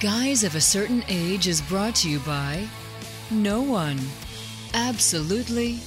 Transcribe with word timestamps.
Guys 0.00 0.44
of 0.44 0.54
a 0.54 0.62
Certain 0.62 1.04
Age 1.08 1.46
is 1.46 1.60
brought 1.60 1.94
to 1.96 2.08
you 2.08 2.20
by 2.20 2.66
no 3.30 3.60
one. 3.60 4.00
Absolutely 4.72 5.78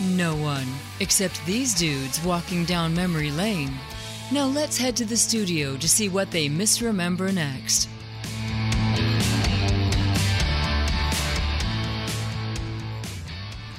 no 0.00 0.34
one. 0.34 0.66
Except 0.98 1.46
these 1.46 1.72
dudes 1.72 2.20
walking 2.24 2.64
down 2.64 2.92
memory 2.92 3.30
lane. 3.30 3.72
Now 4.32 4.46
let's 4.46 4.76
head 4.76 4.96
to 4.96 5.04
the 5.04 5.16
studio 5.16 5.76
to 5.76 5.88
see 5.88 6.08
what 6.08 6.32
they 6.32 6.48
misremember 6.48 7.30
next. 7.30 7.88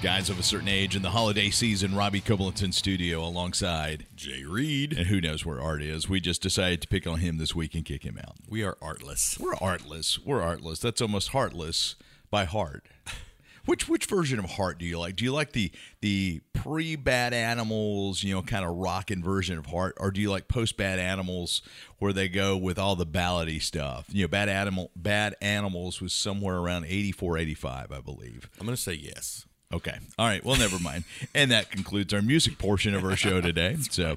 Guys 0.01 0.31
of 0.31 0.39
a 0.39 0.43
certain 0.43 0.67
age 0.67 0.95
in 0.95 1.03
the 1.03 1.11
holiday 1.11 1.51
season, 1.51 1.93
Robbie 1.93 2.21
Coblenton 2.21 2.73
studio 2.73 3.23
alongside 3.23 4.07
Jay 4.15 4.43
Reed. 4.43 4.97
And 4.97 5.05
who 5.05 5.21
knows 5.21 5.45
where 5.45 5.61
Art 5.61 5.83
is? 5.83 6.09
We 6.09 6.19
just 6.19 6.41
decided 6.41 6.81
to 6.81 6.87
pick 6.87 7.05
on 7.05 7.19
him 7.19 7.37
this 7.37 7.53
week 7.53 7.75
and 7.75 7.85
kick 7.85 8.01
him 8.01 8.17
out. 8.17 8.37
We 8.49 8.63
are 8.63 8.79
artless. 8.81 9.37
We're 9.39 9.53
artless. 9.53 10.17
We're 10.17 10.41
artless. 10.41 10.79
That's 10.79 11.03
almost 11.03 11.29
heartless 11.29 11.97
by 12.31 12.45
heart. 12.45 12.87
Which 13.65 13.87
which 13.87 14.07
version 14.07 14.39
of 14.39 14.45
heart 14.45 14.79
do 14.79 14.85
you 14.85 14.97
like? 14.97 15.15
Do 15.15 15.23
you 15.23 15.31
like 15.31 15.51
the 15.51 15.71
the 15.99 16.41
pre 16.51 16.95
bad 16.95 17.31
animals, 17.31 18.23
you 18.23 18.33
know, 18.33 18.41
kind 18.41 18.65
of 18.65 18.75
rocking 18.75 19.21
version 19.21 19.59
of 19.59 19.67
heart, 19.67 19.95
or 19.99 20.09
do 20.09 20.19
you 20.19 20.31
like 20.31 20.47
post 20.47 20.77
bad 20.77 20.97
animals 20.97 21.61
where 21.99 22.11
they 22.11 22.27
go 22.27 22.57
with 22.57 22.79
all 22.79 22.95
the 22.95 23.05
ballady 23.05 23.61
stuff? 23.61 24.07
You 24.09 24.23
know, 24.23 24.29
bad 24.29 24.49
animal 24.49 24.89
bad 24.95 25.35
animals 25.43 26.01
was 26.01 26.11
somewhere 26.11 26.57
around 26.57 26.85
84, 26.87 27.37
85, 27.37 27.91
I 27.91 28.01
believe. 28.01 28.49
I'm 28.59 28.65
gonna 28.65 28.77
say 28.77 28.93
yes. 28.93 29.45
Okay. 29.73 29.97
All 30.19 30.27
right. 30.27 30.43
Well, 30.43 30.57
never 30.57 30.79
mind. 30.79 31.03
And 31.33 31.51
that 31.51 31.71
concludes 31.71 32.13
our 32.13 32.21
music 32.21 32.57
portion 32.57 32.93
of 32.93 33.03
our 33.03 33.15
show 33.15 33.39
today. 33.49 33.77
so, 33.89 34.11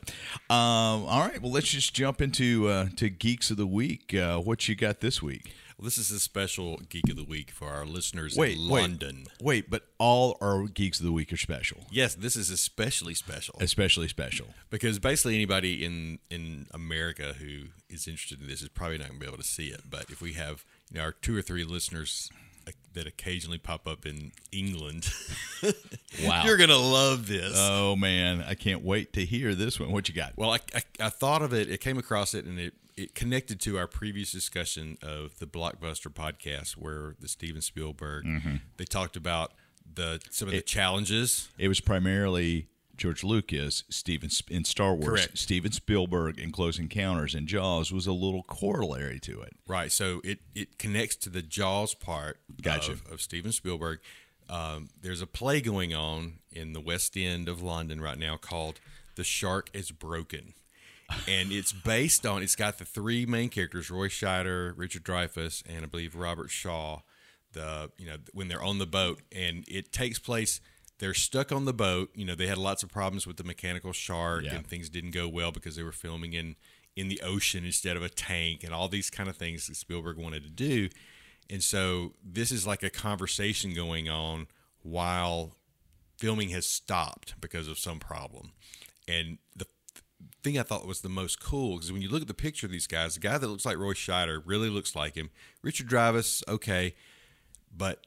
um, 0.51 1.05
all 1.07 1.21
right. 1.21 1.41
Well, 1.41 1.53
let's 1.53 1.69
just 1.69 1.95
jump 1.95 2.21
into 2.21 2.69
uh, 2.69 2.87
to 2.97 3.09
geeks 3.09 3.51
of 3.51 3.57
the 3.57 3.67
week. 3.67 4.15
Uh, 4.15 4.39
what 4.39 4.69
you 4.69 4.75
got 4.75 5.01
this 5.01 5.23
week? 5.23 5.53
Well, 5.79 5.85
this 5.87 5.99
is 5.99 6.11
a 6.13 6.21
special 6.21 6.79
geek 6.89 7.09
of 7.11 7.17
the 7.17 7.25
week 7.25 7.51
for 7.51 7.69
our 7.69 7.85
listeners 7.85 8.37
Wait, 8.37 8.57
in. 8.57 8.69
London. 8.69 9.27
Wait, 9.43 9.69
but 9.69 9.83
all 9.99 10.39
our 10.41 10.67
geeks 10.69 11.01
of 11.01 11.05
the 11.07 11.11
week 11.13 11.33
are 11.33 11.37
special, 11.37 11.79
Yes, 11.91 12.15
this 12.15 12.37
is 12.37 12.49
especially 12.49 13.13
special 13.15 13.57
especially 13.61 14.07
special. 14.07 14.47
because 14.71 15.01
basically 15.01 15.35
anybody 15.35 15.85
in 15.85 16.21
in 16.31 16.67
America 16.73 17.35
who 17.41 17.71
is 17.89 18.07
interested 18.07 18.41
in 18.41 18.47
this 18.47 18.63
is 18.63 18.69
probably 18.69 18.99
not 18.99 19.09
going 19.09 19.19
to 19.19 19.25
be 19.25 19.29
able 19.29 19.43
to 19.43 19.49
see 19.49 19.67
it. 19.67 19.83
But 19.91 20.05
if 20.11 20.23
we 20.23 20.35
have 20.35 20.65
you 20.93 20.99
know 20.99 21.05
our 21.07 21.13
two 21.13 21.37
or 21.37 21.43
three 21.43 21.65
listeners 21.65 22.31
that 22.95 23.07
occasionally 23.07 23.59
pop 23.59 23.87
up 23.89 24.07
in 24.07 24.33
England, 24.53 25.11
Wow. 26.25 26.45
you're 26.45 26.57
going 26.57 26.71
to 26.71 26.77
love 26.79 27.27
this. 27.27 27.55
Oh 27.57 27.97
man, 27.97 28.45
I 28.47 28.55
can't 28.55 28.83
wait 28.85 29.13
to 29.15 29.25
hear 29.25 29.55
this 29.55 29.81
one. 29.81 29.91
What 29.93 30.09
you 30.09 30.15
got? 30.15 30.33
Well, 30.37 30.51
I, 30.53 30.61
I, 30.75 30.83
I 31.01 31.09
thought 31.09 31.43
of 31.43 31.53
it. 31.53 31.69
it 31.71 31.81
came 31.81 31.99
across 31.99 32.35
it, 32.35 32.45
and 32.45 32.59
it, 32.59 32.75
it 32.97 33.15
connected 33.15 33.61
to 33.63 33.77
our 33.79 33.87
previous 33.89 34.31
discussion 34.31 34.97
of 35.03 35.39
the 35.41 35.47
Blockbuster 35.47 36.09
podcast, 36.13 36.73
where 36.73 37.17
the 37.21 37.29
Steven 37.29 37.61
Spielberg 37.63 38.25
mm-hmm. 38.25 38.57
they 38.77 38.85
talked 38.85 39.17
about 39.17 39.53
the 39.93 40.21
some 40.31 40.49
of 40.49 40.55
the 40.55 40.61
challenges. 40.63 41.49
It 41.59 41.69
was 41.69 41.81
primarily 41.81 42.69
George 42.97 43.25
Lucas, 43.25 43.85
Steven 43.89 44.31
in 44.49 44.65
Star 44.65 44.95
Wars, 44.95 45.21
Correct. 45.21 45.39
Steven 45.39 45.73
Spielberg 45.73 46.39
in 46.39 46.53
Close 46.53 46.79
Encounters, 46.79 47.35
and 47.35 47.47
Jaws 47.47 47.93
was 47.93 48.07
a 48.07 48.13
little 48.13 48.43
corollary 48.45 49.19
to 49.21 49.41
it. 49.41 49.55
Right. 49.67 49.91
So 49.91 50.21
it, 50.25 50.41
it 50.55 50.79
connects 50.79 51.17
to 51.17 51.31
the 51.31 51.43
Jaws 51.43 51.95
part 51.95 52.39
Gotcha. 52.63 52.93
of, 52.93 53.07
of 53.11 53.21
Steven 53.21 53.53
Spielberg. 53.53 54.01
Um, 54.49 54.91
there's 55.01 55.23
a 55.23 55.27
play 55.27 55.61
going 55.61 55.95
on 55.95 56.35
in 56.53 56.73
the 56.73 56.81
West 56.81 57.17
End 57.17 57.49
of 57.49 57.63
London 57.63 58.01
right 58.01 58.19
now 58.19 58.37
called 58.37 58.81
The 59.17 59.25
Shark 59.25 59.71
is 59.73 59.91
Broken. 59.91 60.55
And 61.29 61.53
it's 61.53 61.73
based 61.73 62.25
on, 62.25 62.43
it's 62.43 62.57
got 62.57 62.79
the 62.79 62.85
three 62.85 63.27
main 63.27 63.51
characters 63.51 63.91
Roy 63.91 64.09
Scheider, 64.09 64.73
Richard 64.77 65.05
Dreyfuss, 65.05 65.63
and 65.69 65.85
I 65.85 65.87
believe 65.87 66.15
Robert 66.15 66.51
Shaw. 66.51 67.01
The, 67.53 67.91
you 67.99 68.07
know, 68.07 68.17
when 68.33 68.49
they're 68.49 68.63
on 68.63 68.79
the 68.79 68.87
boat, 68.87 69.21
and 69.31 69.65
it 69.69 69.93
takes 69.93 70.19
place, 70.19 70.61
they're 70.99 71.15
stuck 71.15 71.51
on 71.53 71.65
the 71.65 71.73
boat. 71.75 72.11
You 72.15 72.25
know, 72.25 72.35
they 72.35 72.47
had 72.47 72.59
lots 72.59 72.83
of 72.83 72.89
problems 72.91 73.27
with 73.27 73.37
the 73.37 73.45
mechanical 73.45 73.93
shark, 73.93 74.45
Yeah. 74.45 74.55
and 74.55 74.67
things 74.67 74.89
didn't 74.89 75.11
go 75.13 75.29
well 75.29 75.53
because 75.53 75.77
they 75.77 75.83
were 75.83 75.93
filming 75.93 76.33
in 76.33 76.57
in 76.97 77.09
the 77.09 77.21
ocean 77.23 77.65
instead 77.65 77.97
of 77.97 78.05
a 78.05 78.09
tank 78.09 78.63
and 78.63 78.73
all 78.73 78.87
these 78.89 79.11
kind 79.11 79.29
of 79.29 79.37
things 79.37 79.67
that 79.67 79.75
Spielberg 79.75 80.17
wanted 80.17 80.45
to 80.45 80.49
do. 80.51 80.89
And 81.51 81.61
so 81.61 82.13
this 82.23 82.53
is 82.53 82.69
like 82.69 82.85
a 82.85 82.89
conversation 82.91 83.75
going 83.75 84.09
on 84.09 84.47
while 84.83 85.57
filming 86.17 86.51
has 86.51 86.67
stopped 86.67 87.35
because 87.41 87.67
of 87.67 87.81
some 87.81 87.99
problem. 87.99 88.53
And 89.09 89.39
the 89.57 89.67
thing 90.45 90.57
I 90.57 90.63
thought 90.63 90.87
was 90.87 91.01
the 91.01 91.09
most 91.09 91.41
cool 91.43 91.75
because 91.77 91.91
when 91.91 92.01
you 92.01 92.09
look 92.09 92.23
at 92.23 92.29
the 92.29 92.33
picture 92.35 92.67
of 92.67 92.71
these 92.71 92.87
guys, 92.87 93.15
the 93.15 93.21
guy 93.21 93.39
that 93.39 93.49
looks 93.49 93.67
like 93.67 93.77
Roy 93.77 93.95
Scheider 93.95 94.41
really 94.45 94.71
looks 94.71 94.95
like 94.95 95.17
him. 95.17 95.31
Richard 95.63 95.89
Dreyfuss, 95.89 96.47
okay, 96.47 96.95
but 97.77 98.07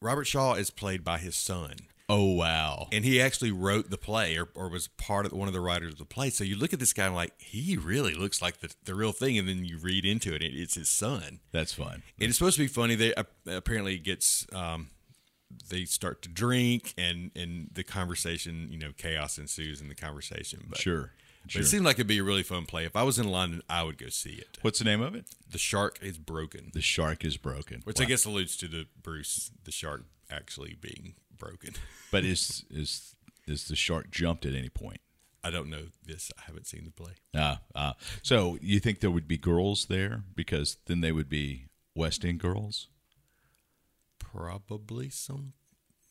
Robert 0.00 0.24
Shaw 0.24 0.54
is 0.54 0.70
played 0.70 1.04
by 1.04 1.18
his 1.18 1.36
son 1.36 1.76
Oh 2.14 2.32
wow! 2.34 2.88
and 2.92 3.04
he 3.04 3.20
actually 3.22 3.52
wrote 3.52 3.88
the 3.90 3.96
play 3.96 4.36
or, 4.36 4.48
or 4.54 4.68
was 4.68 4.88
part 4.88 5.24
of 5.24 5.32
one 5.32 5.48
of 5.48 5.54
the 5.54 5.60
writers 5.60 5.94
of 5.94 5.98
the 5.98 6.04
play. 6.04 6.28
So 6.30 6.44
you 6.44 6.56
look 6.56 6.72
at 6.72 6.78
this 6.78 6.92
guy 6.92 7.06
and 7.06 7.14
like 7.14 7.32
he 7.40 7.76
really 7.76 8.14
looks 8.14 8.42
like 8.42 8.58
the, 8.60 8.74
the 8.84 8.94
real 8.94 9.12
thing, 9.12 9.38
and 9.38 9.48
then 9.48 9.64
you 9.64 9.78
read 9.78 10.04
into 10.04 10.34
it, 10.34 10.42
and 10.42 10.54
it's 10.54 10.74
his 10.74 10.88
son. 10.90 11.40
That's 11.52 11.72
fun. 11.72 12.02
And 12.20 12.28
it's 12.28 12.36
supposed 12.38 12.56
to 12.56 12.62
be 12.62 12.68
funny. 12.68 12.94
They 12.96 13.14
uh, 13.14 13.24
apparently 13.46 13.94
it 13.94 14.04
gets 14.04 14.46
um, 14.52 14.88
they 15.70 15.84
start 15.86 16.20
to 16.22 16.28
drink, 16.28 16.92
and 16.98 17.30
and 17.34 17.68
the 17.72 17.82
conversation, 17.84 18.68
you 18.70 18.78
know, 18.78 18.90
chaos 18.96 19.38
ensues 19.38 19.80
in 19.80 19.88
the 19.88 19.94
conversation. 19.94 20.66
But, 20.68 20.78
Sure, 20.78 21.12
but 21.44 21.52
sure. 21.52 21.62
it 21.62 21.66
seemed 21.66 21.84
like 21.86 21.96
it'd 21.96 22.06
be 22.06 22.18
a 22.18 22.24
really 22.24 22.42
fun 22.42 22.66
play. 22.66 22.84
If 22.84 22.94
I 22.96 23.04
was 23.04 23.18
in 23.18 23.28
London, 23.30 23.62
I 23.70 23.82
would 23.84 23.96
go 23.98 24.08
see 24.08 24.34
it. 24.34 24.58
What's 24.60 24.78
the 24.80 24.84
name 24.84 25.00
of 25.00 25.14
it? 25.14 25.26
The 25.50 25.58
shark 25.58 25.98
is 26.02 26.18
broken, 26.18 26.70
The 26.74 26.80
shark 26.82 27.24
is 27.24 27.36
broken. 27.36 27.80
which 27.84 27.98
Wow. 28.00 28.04
I 28.04 28.08
guess 28.08 28.24
alludes 28.26 28.56
to 28.58 28.68
the 28.68 28.86
Bruce 29.02 29.50
the 29.64 29.72
shark 29.72 30.04
actually 30.30 30.76
being 30.80 31.14
broken. 31.42 31.74
But 32.10 32.24
is 32.26 32.64
is 32.70 33.16
is 33.46 33.68
the 33.68 33.74
shark 33.74 34.10
jumped 34.10 34.44
at 34.44 34.54
any 34.54 34.68
point? 34.68 35.00
I 35.42 35.50
don't 35.50 35.70
know 35.70 35.84
this. 36.04 36.30
I 36.38 36.42
haven't 36.42 36.66
seen 36.66 36.84
the 36.84 36.90
play. 36.90 37.12
Ah, 37.34 37.60
ah. 37.74 37.94
So 38.22 38.58
you 38.60 38.78
think 38.80 39.00
there 39.00 39.10
would 39.10 39.26
be 39.26 39.38
girls 39.38 39.86
there 39.86 40.24
because 40.36 40.76
then 40.86 41.00
they 41.00 41.10
would 41.10 41.30
be 41.30 41.68
West 41.96 42.22
End 42.24 42.38
girls, 42.38 42.88
Probably 44.18 45.08
some. 45.08 45.54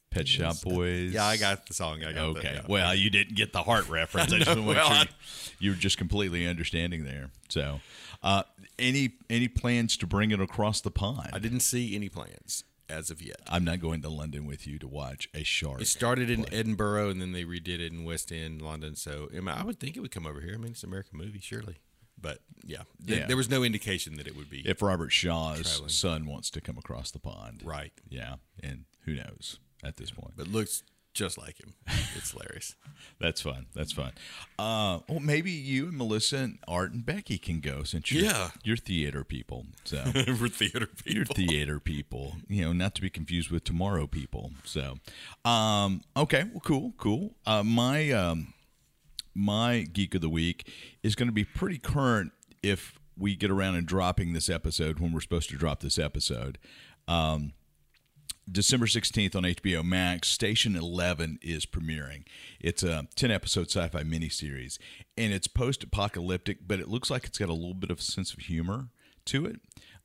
Pet 0.10 0.28
Shop 0.28 0.60
Boys. 0.62 1.14
Yeah, 1.14 1.24
I 1.26 1.38
got 1.38 1.68
the 1.68 1.74
song. 1.74 2.04
I 2.04 2.12
got 2.12 2.24
Okay. 2.38 2.48
The, 2.50 2.54
yeah. 2.56 2.62
Well, 2.68 2.94
you 2.94 3.10
didn't 3.10 3.36
get 3.38 3.54
the 3.54 3.64
heart 3.64 3.88
reference. 3.88 4.34
I, 4.34 4.40
just 4.40 4.50
know. 4.56 4.62
want 4.64 4.78
to 4.78 4.84
make 4.84 4.90
Well, 4.90 4.90
sure 4.90 5.08
I- 5.08 5.54
you, 5.60 5.72
are 5.72 5.76
just 5.76 5.98
completely 5.98 6.46
understanding 6.46 7.06
there. 7.06 7.30
So, 7.48 7.80
uh, 8.22 8.44
any 8.78 9.12
any 9.30 9.48
plans 9.48 9.96
to 9.98 10.08
bring 10.08 10.32
it 10.32 10.42
across 10.42 10.82
the 10.82 10.92
pond? 10.92 11.30
I 11.32 11.40
didn't 11.40 11.62
see 11.62 11.96
any 11.96 12.10
plans 12.10 12.66
as 12.92 13.10
of 13.10 13.22
yet. 13.22 13.40
I'm 13.48 13.64
not 13.64 13.80
going 13.80 14.02
to 14.02 14.10
London 14.10 14.46
with 14.46 14.68
you 14.68 14.78
to 14.80 14.88
watch 14.88 15.28
a 15.34 15.44
shark. 15.44 15.82
It 15.82 15.88
started 15.88 16.30
in 16.30 16.46
Edinburgh 16.54 17.10
and 17.10 17.22
then 17.22 17.32
they 17.32 17.44
redid 17.46 17.80
it 17.80 17.92
in 17.92 18.04
West 18.04 18.32
End, 18.32 18.62
London. 18.62 18.96
So 18.96 19.30
I, 19.34 19.50
I 19.50 19.64
would 19.64 19.80
think 19.80 19.98
it 19.98 20.02
would 20.02 20.12
come 20.12 20.26
over 20.28 20.42
here. 20.42 20.54
I 20.54 20.58
mean, 20.58 20.72
it's 20.72 20.84
an 20.84 20.90
American 20.90 21.18
movie, 21.18 21.40
surely. 21.42 21.78
But 22.20 22.40
yeah, 22.64 22.84
th- 23.06 23.22
Yeah. 23.22 23.26
there 23.28 23.38
was 23.38 23.50
no 23.50 23.64
indication 23.64 24.16
that 24.18 24.28
it 24.28 24.36
would 24.36 24.50
be 24.50 24.60
if 24.68 24.82
Robert 24.84 25.10
Shaw's 25.12 25.62
Traveling. 25.62 25.90
son 25.90 26.26
wants 26.28 26.50
to 26.52 26.62
come 26.62 26.78
across 26.78 27.10
the 27.10 27.20
pond, 27.20 27.62
right. 27.64 27.92
Yeah, 28.10 28.36
and 28.62 28.86
who 29.06 29.16
knows 29.16 29.58
at 29.84 29.98
this 29.98 30.12
point. 30.12 30.34
But 30.38 30.48
looks 30.48 30.84
just 31.14 31.38
like 31.38 31.60
him. 31.60 31.74
It's 32.16 32.32
hilarious. 32.32 32.76
That's 33.20 33.42
fun. 33.42 33.66
That's 33.76 33.92
fun. 33.92 34.12
Uh, 34.58 35.00
well, 35.10 35.20
maybe 35.20 35.52
you 35.52 35.90
and 35.90 35.98
Melissa 35.98 36.38
and 36.38 36.60
Art 36.68 36.92
and 36.94 37.06
Becky 37.06 37.38
can 37.38 37.60
go 37.60 37.84
since 37.84 38.12
you're, 38.12 38.24
Yeah. 38.26 38.50
you're 38.64 38.78
theater 38.78 39.24
people. 39.24 39.66
So 39.84 39.98
For 40.38 40.48
theater 40.48 40.88
people. 40.88 41.12
you're 41.14 41.26
theater 41.26 41.80
people. 41.80 42.38
You 42.48 42.64
know, 42.66 42.74
not 42.74 42.96
to 42.96 43.02
be 43.02 43.10
confused 43.10 43.50
with 43.52 43.64
tomorrow 43.64 44.08
people. 44.08 44.52
So, 44.64 45.00
um, 45.44 46.02
okay, 46.16 46.46
well, 46.52 46.62
cool, 46.64 46.94
cool. 46.98 47.36
Uh, 47.46 47.64
my 47.64 48.12
um, 48.12 48.54
my 49.36 49.82
geek 49.92 50.16
of 50.16 50.22
the 50.22 50.30
week 50.30 50.70
is 51.04 51.16
going 51.16 51.28
to 51.30 51.34
be 51.34 51.44
pretty 51.46 51.78
current 51.78 52.32
if 52.64 53.00
we 53.18 53.36
get 53.36 53.52
around 53.52 53.76
and 53.76 53.86
dropping 53.88 54.34
this 54.34 54.50
episode 54.50 55.00
when 55.00 55.12
we're 55.12 55.22
supposed 55.22 55.50
to 55.50 55.56
drop 55.58 55.82
this 55.82 56.00
episode. 56.00 56.58
Um, 57.08 57.54
December 58.52 58.86
16th 58.86 59.36
on 59.36 59.44
HBO 59.44 59.84
Max, 59.84 60.28
Station 60.28 60.76
11 60.76 61.40
is 61.42 61.66
premiering. 61.66 62.24
It's 62.60 62.84
a 62.84 63.08
10 63.16 63.32
episode 63.32 63.70
sci 63.70 63.88
fi 63.88 64.04
miniseries, 64.04 64.78
and 65.18 65.32
it's 65.32 65.48
post 65.48 65.84
apocalyptic, 65.84 66.68
but 66.68 66.80
it 66.80 66.90
looks 66.90 67.10
like 67.10 67.26
it's 67.26 67.38
got 67.38 67.50
a 67.50 67.54
little 67.54 67.74
bit 67.74 67.92
of 67.92 68.00
a 68.00 68.04
sense 68.04 68.34
of 68.34 68.40
humor 68.40 68.90
to 69.26 69.46
it. 69.46 69.62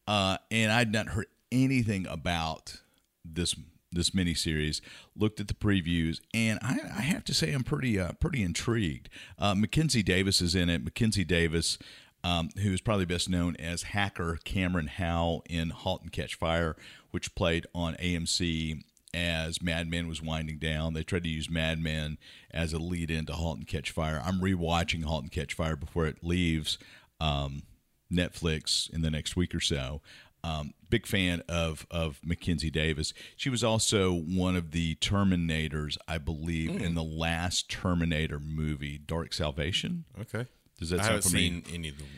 Uh, 0.06 0.38
and 0.50 0.70
I'd 0.70 0.92
not 0.92 1.08
heard 1.08 1.26
anything 1.50 2.06
about 2.06 2.80
this 3.24 3.54
this 3.92 4.10
miniseries. 4.10 4.80
Looked 5.16 5.40
at 5.40 5.48
the 5.48 5.54
previews, 5.54 6.20
and 6.32 6.58
I, 6.62 6.78
I 6.98 7.02
have 7.02 7.24
to 7.24 7.34
say 7.34 7.52
I'm 7.52 7.64
pretty 7.64 7.98
uh, 7.98 8.12
pretty 8.12 8.42
intrigued. 8.42 9.08
Uh, 9.38 9.54
Mackenzie 9.54 10.02
Davis 10.02 10.40
is 10.40 10.54
in 10.54 10.68
it. 10.68 10.84
Mackenzie 10.84 11.24
Davis, 11.24 11.78
um, 12.22 12.50
who 12.62 12.72
is 12.72 12.80
probably 12.80 13.06
best 13.06 13.28
known 13.28 13.56
as 13.56 13.84
hacker 13.84 14.38
Cameron 14.44 14.88
Howe 14.88 15.42
in 15.48 15.70
*Halt 15.70 16.02
and 16.02 16.12
Catch 16.12 16.36
Fire*, 16.36 16.76
which 17.16 17.34
played 17.34 17.66
on 17.74 17.94
AMC 17.94 18.82
as 19.14 19.62
Mad 19.62 19.88
Men 19.88 20.06
was 20.06 20.20
winding 20.20 20.58
down. 20.58 20.92
They 20.92 21.02
tried 21.02 21.22
to 21.24 21.30
use 21.30 21.48
Mad 21.48 21.78
Men 21.78 22.18
as 22.50 22.74
a 22.74 22.78
lead 22.78 23.10
into 23.10 23.32
*Halt 23.32 23.56
and 23.56 23.66
Catch 23.66 23.90
Fire*. 23.90 24.20
I'm 24.22 24.38
rewatching 24.42 25.02
*Halt 25.02 25.22
and 25.22 25.32
Catch 25.32 25.54
Fire* 25.54 25.76
before 25.76 26.04
it 26.06 26.18
leaves 26.22 26.76
um, 27.18 27.62
Netflix 28.12 28.90
in 28.92 29.00
the 29.00 29.10
next 29.10 29.34
week 29.34 29.54
or 29.54 29.60
so. 29.60 30.02
Um, 30.44 30.74
big 30.90 31.06
fan 31.06 31.42
of 31.48 31.86
of 31.90 32.20
Mackenzie 32.22 32.70
Davis. 32.70 33.14
She 33.34 33.48
was 33.48 33.64
also 33.64 34.12
one 34.12 34.54
of 34.54 34.72
the 34.72 34.96
Terminators, 34.96 35.96
I 36.06 36.18
believe, 36.18 36.72
Hmm. 36.72 36.84
in 36.84 36.94
the 36.94 37.02
last 37.02 37.70
Terminator 37.70 38.38
movie, 38.38 38.98
Dark 38.98 39.32
Salvation. 39.32 40.04
Okay. 40.20 40.46
Does 40.78 40.90
that 40.90 41.00
I 41.00 41.04
sound 41.04 41.14
haven't 41.24 41.30
seen 41.30 41.64
any 41.72 41.88
of 41.88 41.96
the 41.96 42.04
most 42.04 42.12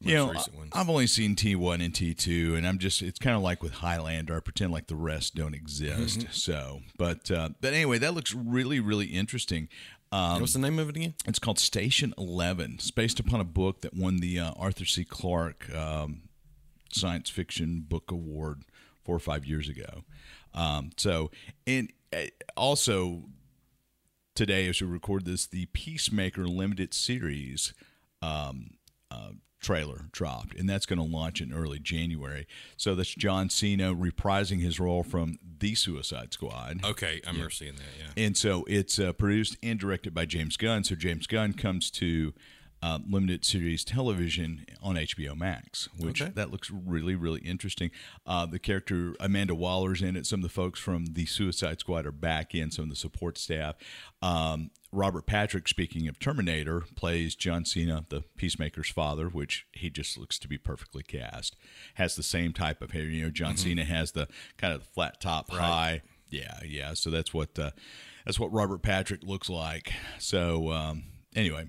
you 0.00 0.14
know, 0.14 0.30
recent 0.30 0.56
ones. 0.56 0.70
I've 0.74 0.88
only 0.88 1.06
seen 1.06 1.36
T 1.36 1.54
one 1.54 1.80
and 1.80 1.94
T 1.94 2.14
two, 2.14 2.54
and 2.56 2.66
I'm 2.66 2.78
just 2.78 3.02
it's 3.02 3.18
kind 3.18 3.36
of 3.36 3.42
like 3.42 3.62
with 3.62 3.74
Highlander. 3.74 4.36
I 4.36 4.40
pretend 4.40 4.72
like 4.72 4.86
the 4.86 4.96
rest 4.96 5.34
don't 5.34 5.54
exist. 5.54 6.20
Mm-hmm. 6.20 6.32
So, 6.32 6.80
but 6.96 7.30
uh, 7.30 7.50
but 7.60 7.74
anyway, 7.74 7.98
that 7.98 8.14
looks 8.14 8.34
really 8.34 8.80
really 8.80 9.06
interesting. 9.06 9.68
Um, 10.12 10.40
What's 10.40 10.54
the 10.54 10.58
name 10.58 10.78
of 10.78 10.88
it 10.88 10.96
again? 10.96 11.14
it's 11.26 11.38
called 11.38 11.58
Station 11.58 12.14
Eleven. 12.18 12.74
It's 12.74 12.90
based 12.90 13.20
upon 13.20 13.40
a 13.40 13.44
book 13.44 13.82
that 13.82 13.94
won 13.94 14.16
the 14.16 14.40
uh, 14.40 14.52
Arthur 14.56 14.84
C. 14.84 15.04
Clarke 15.04 15.72
um, 15.74 16.22
Science 16.92 17.30
Fiction 17.30 17.84
Book 17.86 18.10
Award 18.10 18.62
four 19.04 19.14
or 19.14 19.20
five 19.20 19.44
years 19.44 19.68
ago. 19.68 20.04
Um, 20.54 20.90
so, 20.96 21.30
and 21.66 21.92
uh, 22.12 22.22
also 22.56 23.24
today, 24.34 24.68
as 24.68 24.80
we 24.80 24.88
record 24.88 25.26
this, 25.26 25.46
the 25.46 25.66
Peacemaker 25.66 26.46
limited 26.46 26.94
series 26.94 27.74
um, 28.22 28.70
uh, 29.10 29.30
trailer 29.60 30.06
dropped, 30.12 30.54
and 30.56 30.68
that's 30.68 30.86
going 30.86 30.98
to 30.98 31.04
launch 31.04 31.40
in 31.40 31.52
early 31.52 31.78
January. 31.78 32.46
So 32.76 32.94
that's 32.94 33.14
John 33.14 33.50
Cena 33.50 33.94
reprising 33.94 34.60
his 34.60 34.80
role 34.80 35.02
from 35.02 35.38
the 35.58 35.74
Suicide 35.74 36.32
Squad. 36.32 36.80
Okay, 36.84 37.20
I 37.26 37.30
remember 37.30 37.50
seeing 37.50 37.74
that. 37.74 37.82
Yeah. 37.98 38.24
And 38.24 38.36
so 38.36 38.64
it's 38.68 38.98
uh, 38.98 39.12
produced 39.12 39.56
and 39.62 39.78
directed 39.78 40.14
by 40.14 40.26
James 40.26 40.56
Gunn. 40.56 40.84
So 40.84 40.94
James 40.94 41.26
Gunn 41.26 41.52
comes 41.52 41.90
to 41.92 42.32
uh, 42.82 42.98
limited 43.08 43.44
series 43.44 43.84
television 43.84 44.64
on 44.82 44.94
HBO 44.96 45.36
Max, 45.36 45.88
which 45.98 46.22
Okay. 46.22 46.32
that 46.34 46.50
looks 46.50 46.70
really, 46.70 47.14
really 47.14 47.40
interesting. 47.40 47.90
Uh, 48.26 48.46
the 48.46 48.58
character 48.58 49.14
Amanda 49.20 49.54
Waller's 49.54 50.00
in 50.02 50.16
it. 50.16 50.24
Some 50.26 50.40
of 50.40 50.44
the 50.44 50.48
folks 50.48 50.80
from 50.80 51.06
the 51.12 51.26
Suicide 51.26 51.80
Squad 51.80 52.06
are 52.06 52.12
back 52.12 52.54
in. 52.54 52.70
Some 52.70 52.84
of 52.84 52.88
the 52.90 52.96
support 52.96 53.36
staff. 53.36 53.74
Um, 54.22 54.70
Robert 54.92 55.26
Patrick, 55.26 55.68
speaking 55.68 56.08
of 56.08 56.18
Terminator, 56.18 56.82
plays 56.96 57.36
John 57.36 57.64
Cena, 57.64 58.06
the 58.08 58.22
Peacemaker's 58.36 58.90
father, 58.90 59.28
which 59.28 59.66
he 59.72 59.88
just 59.88 60.18
looks 60.18 60.36
to 60.40 60.48
be 60.48 60.58
perfectly 60.58 61.02
cast. 61.04 61.54
Has 61.94 62.16
the 62.16 62.22
same 62.24 62.52
type 62.52 62.82
of 62.82 62.90
hair. 62.90 63.04
You 63.04 63.24
know, 63.24 63.30
John 63.30 63.56
Cena 63.56 63.84
has 63.84 64.12
the 64.12 64.26
kind 64.56 64.74
of 64.74 64.82
flat 64.84 65.20
top, 65.20 65.50
high. 65.50 66.02
Yeah, 66.28 66.58
yeah. 66.66 66.94
So 66.94 67.10
that's 67.10 67.32
what 67.34 67.56
uh, 67.58 67.70
that's 68.24 68.40
what 68.40 68.52
Robert 68.52 68.82
Patrick 68.82 69.22
looks 69.22 69.48
like. 69.48 69.92
So 70.18 70.72
um, 70.72 71.04
anyway, 71.36 71.66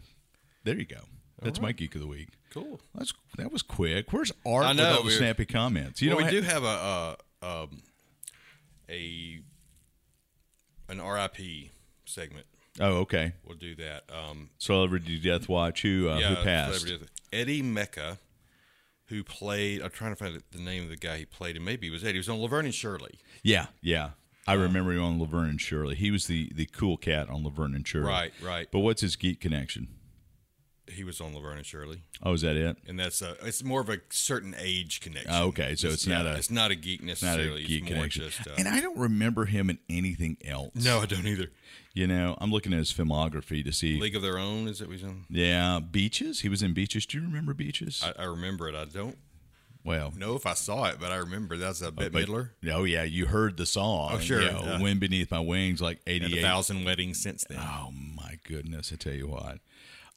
there 0.64 0.78
you 0.78 0.86
go. 0.86 1.02
That's 1.42 1.60
my 1.60 1.72
geek 1.72 1.96
of 1.96 2.02
the 2.02 2.08
week. 2.08 2.30
Cool. 2.52 2.80
That's 2.94 3.14
that 3.38 3.52
was 3.52 3.62
quick. 3.62 4.14
Where's 4.14 4.32
Art 4.46 4.66
I 4.66 4.74
know, 4.74 5.02
with 5.04 5.14
snappy 5.14 5.46
comments? 5.46 6.02
You 6.02 6.12
well, 6.12 6.20
know, 6.20 6.26
we 6.26 6.32
do 6.32 6.42
have 6.42 6.64
a 6.64 6.68
uh, 6.68 7.16
um, 7.42 7.82
a 8.90 9.40
an 10.90 11.02
RIP 11.02 11.72
segment. 12.06 12.46
Oh, 12.80 13.00
okay. 13.00 13.34
We'll 13.46 13.58
do 13.58 13.76
that. 13.76 14.04
Um, 14.14 14.50
Celebrity 14.58 15.18
Death 15.18 15.50
Watch. 15.50 15.82
Who 15.82 16.10
uh, 16.10 16.20
who 16.20 16.44
passed? 16.44 16.92
Eddie 17.34 17.64
Mekka, 17.64 18.20
who 19.08 19.24
played. 19.24 19.82
I'm 19.82 19.90
trying 19.90 20.12
to 20.12 20.16
find 20.16 20.42
the 20.52 20.60
name 20.60 20.84
of 20.84 20.90
the 20.90 20.98
guy 20.98 21.18
he 21.18 21.26
played, 21.26 21.56
and 21.56 21.66
maybe 21.66 21.88
it 21.88 21.92
was 21.92 22.04
Eddie. 22.04 22.14
He 22.14 22.20
was 22.20 22.30
on 22.30 22.40
Laverne 22.40 22.66
and 22.66 22.76
Shirley. 22.76 23.20
Yeah, 23.44 23.68
yeah. 23.82 24.12
I 24.48 24.54
remember 24.54 24.92
him 24.92 25.04
on 25.04 25.20
Laverne 25.20 25.50
and 25.50 25.62
Shirley. 25.62 25.96
He 25.96 26.12
was 26.12 26.28
the 26.28 26.52
the 26.54 26.66
cool 26.66 26.98
cat 26.98 27.30
on 27.30 27.44
Laverne 27.44 27.76
and 27.76 27.88
Shirley. 27.88 28.08
Right, 28.08 28.34
right. 28.44 28.68
But 28.72 28.80
what's 28.80 29.02
his 29.02 29.16
geek 29.16 29.40
connection? 29.40 29.88
He 30.92 31.04
was 31.04 31.20
on 31.22 31.34
Laverne 31.36 31.58
and 31.58 31.66
Shirley, 31.66 32.02
Oh, 32.24 32.34
is 32.34 32.42
that 32.42 32.56
it? 32.56 32.78
and 32.88 33.00
that's 33.00 33.22
a. 33.22 33.36
It's 33.44 33.64
more 33.64 33.82
of 33.82 33.90
a 33.90 34.00
certain 34.10 34.56
age 34.60 35.02
connection. 35.02 35.32
Oh, 35.34 35.48
okay, 35.48 35.76
so 35.76 35.88
it's 35.90 36.06
not 36.08 36.26
a- 36.26 36.36
It's 36.36 36.50
not 36.52 36.72
a 36.72 36.76
geek 36.76 37.02
Not 37.02 37.08
necessarily. 37.08 37.64
a 37.64 37.68
geek 37.68 37.82
it's 37.84 37.90
more 37.92 37.96
connection. 38.00 38.24
Just, 38.30 38.48
uh, 38.48 38.52
and 38.58 38.68
I 38.68 38.80
don't 38.80 38.98
remember 38.98 39.46
him 39.46 39.70
in 39.70 39.80
anything 39.90 40.38
else. 40.46 40.72
no, 40.76 41.00
I 41.02 41.06
don't 41.06 41.26
either. 41.28 41.48
You 41.94 42.08
know, 42.08 42.38
I'm 42.40 42.52
looking 42.52 42.72
at 42.72 42.80
his 42.80 42.94
filmography 42.94 43.64
to 43.66 43.72
see. 43.74 44.00
League 44.00 44.16
of 44.16 44.22
Their 44.22 44.38
Own 44.38 44.68
is 44.70 44.80
that 44.80 44.88
what 44.88 44.98
he's 44.98 45.06
on? 45.06 45.26
Yeah, 45.30 45.80
Beaches. 45.80 46.40
He 46.42 46.48
was 46.50 46.64
in 46.64 46.74
Beaches. 46.74 47.06
Do 47.06 47.18
you 47.18 47.24
remember 47.24 47.54
Beaches? 47.54 48.02
I, 48.04 48.24
I 48.24 48.26
remember 48.26 48.70
it. 48.70 48.76
I 48.76 48.86
don't 48.86 49.18
well, 49.84 50.14
know 50.16 50.36
if 50.36 50.46
I 50.46 50.54
saw 50.54 50.86
it, 50.86 50.98
but 51.00 51.12
I 51.12 51.16
remember 51.18 51.58
that's 51.58 51.82
a 51.82 51.92
Bette 51.92 52.10
but- 52.12 52.26
Midler. 52.28 52.50
Oh 52.72 52.84
yeah, 52.84 53.04
you 53.04 53.26
heard 53.26 53.58
the 53.58 53.66
song. 53.66 54.12
Oh, 54.14 54.20
sure, 54.20 54.42
You 54.42 54.52
know, 54.52 54.62
yeah. 54.64 54.82
Wind 54.82 55.00
beneath 55.00 55.32
my 55.32 55.40
wings, 55.40 55.82
like 55.82 56.00
'88. 56.06 56.42
thousand 56.42 56.86
weddings 56.86 57.22
since 57.22 57.44
then. 57.50 57.58
Oh 57.60 57.92
my 57.92 58.38
goodness! 58.48 58.92
I 58.94 58.96
tell 58.98 59.14
you 59.14 59.28
what. 59.28 59.58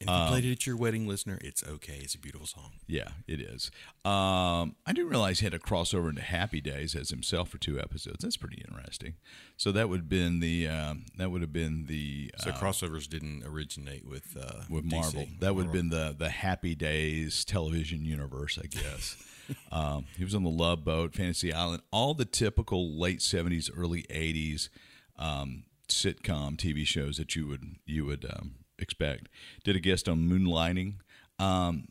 And 0.01 0.09
if 0.09 0.13
Um, 0.13 0.23
you 0.23 0.27
played 0.29 0.45
it 0.45 0.51
at 0.51 0.67
your 0.67 0.75
wedding, 0.75 1.07
listener, 1.07 1.37
it's 1.41 1.63
okay. 1.63 1.99
It's 2.01 2.15
a 2.15 2.19
beautiful 2.19 2.45
song. 2.47 2.73
Yeah, 2.85 3.09
it 3.27 3.39
is. 3.39 3.71
Um, 4.03 4.75
I 4.85 4.91
didn't 4.93 5.09
realize 5.09 5.39
he 5.39 5.45
had 5.45 5.53
a 5.53 5.59
crossover 5.59 6.09
into 6.09 6.21
Happy 6.21 6.59
Days 6.59 6.95
as 6.95 7.09
himself 7.11 7.47
for 7.49 7.57
two 7.57 7.79
episodes. 7.79 8.17
That's 8.21 8.35
pretty 8.35 8.61
interesting. 8.67 9.13
So 9.55 9.71
that 9.71 9.87
would 9.87 10.01
have 10.01 10.09
been 10.09 10.41
the 10.41 10.67
um, 10.67 11.05
that 11.17 11.31
would 11.31 11.41
have 11.41 11.53
been 11.53 11.85
the 11.85 12.31
So 12.39 12.49
uh, 12.49 12.57
crossovers 12.59 13.07
didn't 13.07 13.43
originate 13.45 14.05
with 14.05 14.35
uh, 14.37 14.63
with 14.69 14.85
DC. 14.85 14.91
Marvel. 14.91 15.27
That 15.39 15.55
would 15.55 15.65
have 15.65 15.73
been 15.73 15.89
the 15.89 16.13
the 16.17 16.29
Happy 16.29 16.75
Days 16.75 17.45
television 17.45 18.03
universe, 18.03 18.59
I 18.61 18.67
guess. 18.67 19.15
um, 19.71 20.05
he 20.17 20.23
was 20.25 20.35
on 20.35 20.43
the 20.43 20.49
Love 20.49 20.83
Boat, 20.83 21.13
Fantasy 21.15 21.53
Island, 21.53 21.83
all 21.91 22.13
the 22.13 22.25
typical 22.25 22.99
late 22.99 23.21
seventies, 23.21 23.69
early 23.75 24.05
eighties 24.09 24.69
um, 25.17 25.63
sitcom 25.87 26.57
TV 26.57 26.85
shows 26.85 27.15
that 27.17 27.35
you 27.35 27.47
would 27.47 27.77
you 27.85 28.05
would 28.05 28.25
um, 28.25 28.55
expect. 28.79 29.27
Did 29.63 29.75
a 29.75 29.79
guest 29.79 30.07
on 30.09 30.27
Moonlighting, 30.29 30.95
um, 31.39 31.87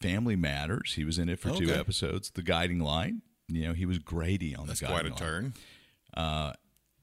Family 0.00 0.36
Matters. 0.36 0.94
He 0.94 1.04
was 1.04 1.18
in 1.18 1.28
it 1.28 1.38
for 1.38 1.50
two 1.50 1.72
episodes. 1.72 2.30
The 2.30 2.42
Guiding 2.42 2.80
Light. 2.80 3.14
You 3.48 3.68
know, 3.68 3.72
he 3.74 3.86
was 3.86 3.98
Grady 3.98 4.54
on 4.56 4.66
That's 4.66 4.80
the 4.80 4.86
quite 4.86 5.06
a 5.06 5.10
Light. 5.10 5.16
turn. 5.18 5.54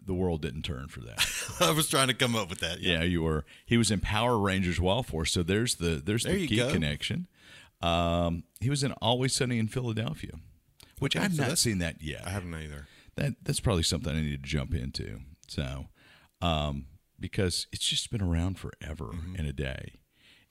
The 0.05 0.13
world 0.13 0.41
didn't 0.41 0.63
turn 0.63 0.89
for 0.89 0.99
that. 1.01 1.25
I 1.61 1.71
was 1.71 1.87
trying 1.87 2.09
to 2.09 2.13
come 2.13 2.35
up 2.35 2.49
with 2.49 2.59
that. 2.59 2.81
Yeah, 2.81 3.03
you 3.03 3.21
were. 3.23 3.45
He 3.65 3.77
was 3.77 3.89
in 3.89 4.01
Power 4.01 4.37
Rangers 4.37 4.77
Wild 4.81 5.05
Force. 5.05 5.31
So 5.31 5.43
there's 5.43 5.75
the 5.75 6.01
there's 6.03 6.23
There 6.23 6.33
the 6.33 6.45
geek 6.45 6.57
go. 6.59 6.71
connection. 6.71 7.27
Um, 7.81 8.43
he 8.59 8.69
was 8.69 8.83
in 8.83 8.91
Always 8.93 9.33
Sunny 9.33 9.59
in 9.59 9.67
Philadelphia, 9.69 10.31
which 10.99 11.15
Okay, 11.15 11.23
I've 11.25 11.35
so 11.35 11.47
not 11.47 11.57
seen 11.57 11.77
that 11.77 12.01
yet. 12.01 12.21
I 12.25 12.31
haven't 12.31 12.53
either. 12.53 12.87
That 13.15 13.35
that's 13.43 13.61
probably 13.61 13.83
something 13.83 14.13
I 14.13 14.19
need 14.19 14.43
to 14.43 14.49
jump 14.49 14.73
into. 14.73 15.21
So, 15.47 15.85
um, 16.41 16.85
because 17.23 17.67
it's 17.71 17.85
just 17.87 18.11
been 18.11 18.21
around 18.21 18.59
forever 18.59 19.05
Mm-hmm. 19.05 19.35
in 19.37 19.45
a 19.45 19.53
day, 19.53 19.93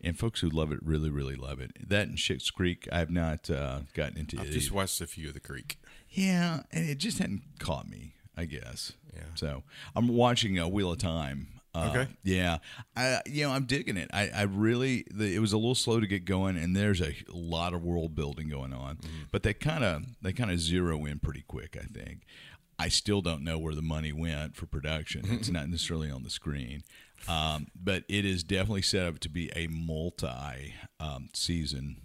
and 0.01 0.19
folks 0.19 0.41
who 0.41 0.49
love 0.49 0.73
it 0.73 0.79
really 0.83 1.11
really 1.11 1.37
love 1.37 1.61
it. 1.61 1.71
That 1.89 2.09
and 2.09 2.17
Schitt's 2.17 2.51
Creek, 2.51 2.89
I 2.91 2.99
have 2.99 3.11
not 3.11 3.51
uh, 3.51 3.81
gotten 3.95 4.17
into. 4.17 4.41
I've 4.41 4.47
just 4.51 4.69
either. 4.69 4.77
watched 4.77 5.01
a 5.03 5.07
few 5.07 5.29
of 5.29 5.35
the 5.35 5.41
Creek. 5.41 5.77
Yeah, 6.09 6.63
and 6.73 6.89
it 6.89 6.97
just 6.99 7.19
hadn't 7.19 7.43
caught 7.59 7.89
me. 7.89 8.15
I 8.37 8.47
guess. 8.47 8.93
Yeah. 9.15 9.25
So 9.35 9.63
I'm 9.95 10.09
watching 10.09 10.59
uh, 10.59 10.67
Wheel 10.67 10.91
of 10.93 10.99
Time. 10.99 11.49
Uh, 11.75 11.89
Okay. 11.91 12.07
Yeah, 12.23 12.59
I 12.97 13.21
you 13.27 13.45
know 13.45 13.51
I'm 13.53 13.65
digging 13.67 13.97
it. 13.99 14.09
I, 14.13 14.29
I 14.35 14.43
really 14.43 15.05
the, 15.11 15.35
it 15.35 15.39
was 15.41 15.53
a 15.53 15.59
little 15.59 15.75
slow 15.75 16.01
to 16.01 16.07
get 16.07 16.25
going, 16.25 16.57
and 16.57 16.75
there's 16.75 17.01
a 17.03 17.15
lot 17.31 17.75
of 17.75 17.83
world 17.83 18.15
building 18.15 18.49
going 18.49 18.73
on, 18.73 18.97
Mm-hmm. 18.97 19.23
but 19.31 19.43
they 19.43 19.53
kind 19.55 19.85
of 19.85 20.03
they 20.23 20.33
kind 20.33 20.51
of 20.51 20.59
zero 20.61 21.05
in 21.05 21.19
pretty 21.19 21.43
quick. 21.47 21.77
I 21.79 21.85
think. 21.85 22.23
I 22.83 22.89
still 22.89 23.21
don't 23.23 23.45
know 23.45 23.59
where 23.59 23.77
the 23.77 23.83
money 23.83 24.13
went 24.13 24.57
for 24.57 24.67
production. 24.67 25.23
It's 25.31 25.49
not 25.49 25.69
necessarily 25.69 26.11
on 26.11 26.25
the 26.25 26.31
screen, 26.31 26.83
um, 27.29 27.69
but 27.81 28.03
it 28.09 28.25
is 28.25 28.43
definitely 28.43 28.83
set 28.83 29.07
up 29.07 29.21
to 29.21 29.29
be 29.29 29.53
a 29.55 29.69
multi 29.69 30.75
um, 30.99 31.29
season 31.33 31.99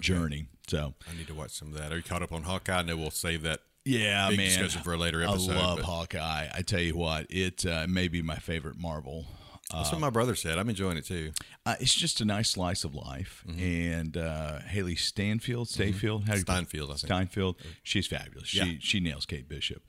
journey. 0.00 0.46
So 0.66 0.94
I 1.08 1.16
need 1.16 1.28
to 1.28 1.34
watch 1.34 1.52
some 1.52 1.68
of 1.68 1.74
that. 1.74 1.92
Are 1.92 1.96
you 1.96 2.02
caught 2.02 2.22
up 2.22 2.32
on 2.32 2.42
Hawkeye? 2.42 2.80
I 2.80 2.82
know 2.82 2.96
we'll 2.96 3.12
save 3.12 3.42
that. 3.42 3.60
Yeah, 3.84 4.28
man. 4.30 4.38
discussion 4.38 4.82
for 4.82 4.94
a 4.94 4.96
later 4.96 5.22
episode, 5.22 5.52
I 5.52 5.60
love 5.60 5.78
but- 5.78 5.86
Hawkeye. 5.86 6.48
I 6.52 6.62
tell 6.62 6.80
you 6.80 6.96
what, 6.96 7.26
it 7.30 7.64
uh, 7.64 7.86
may 7.88 8.08
be 8.08 8.22
my 8.22 8.36
favorite 8.36 8.76
Marvel. 8.76 9.26
That's 9.72 9.92
what 9.92 10.00
my 10.00 10.10
brother 10.10 10.34
said. 10.34 10.58
I'm 10.58 10.68
enjoying 10.68 10.96
it 10.96 11.04
too. 11.06 11.32
Uh, 11.66 11.74
it's 11.80 11.94
just 11.94 12.20
a 12.20 12.24
nice 12.24 12.50
slice 12.50 12.84
of 12.84 12.94
life, 12.94 13.44
Mm-hmm. 13.48 13.60
and 13.60 14.16
uh, 14.16 14.58
Hailee 14.70 14.98
Stanfield, 14.98 15.68
Stayfield, 15.68 16.26
how 16.26 16.32
do 16.34 16.38
you- 16.38 16.44
Steinfeld, 16.44 16.90
I 16.90 16.94
think. 16.94 17.06
Steinfeld. 17.12 17.56
She's 17.82 18.06
fabulous. 18.06 18.52
Yeah. 18.54 18.64
She 18.64 18.78
she 18.80 19.00
nails 19.00 19.26
Kate 19.26 19.48
Bishop. 19.48 19.82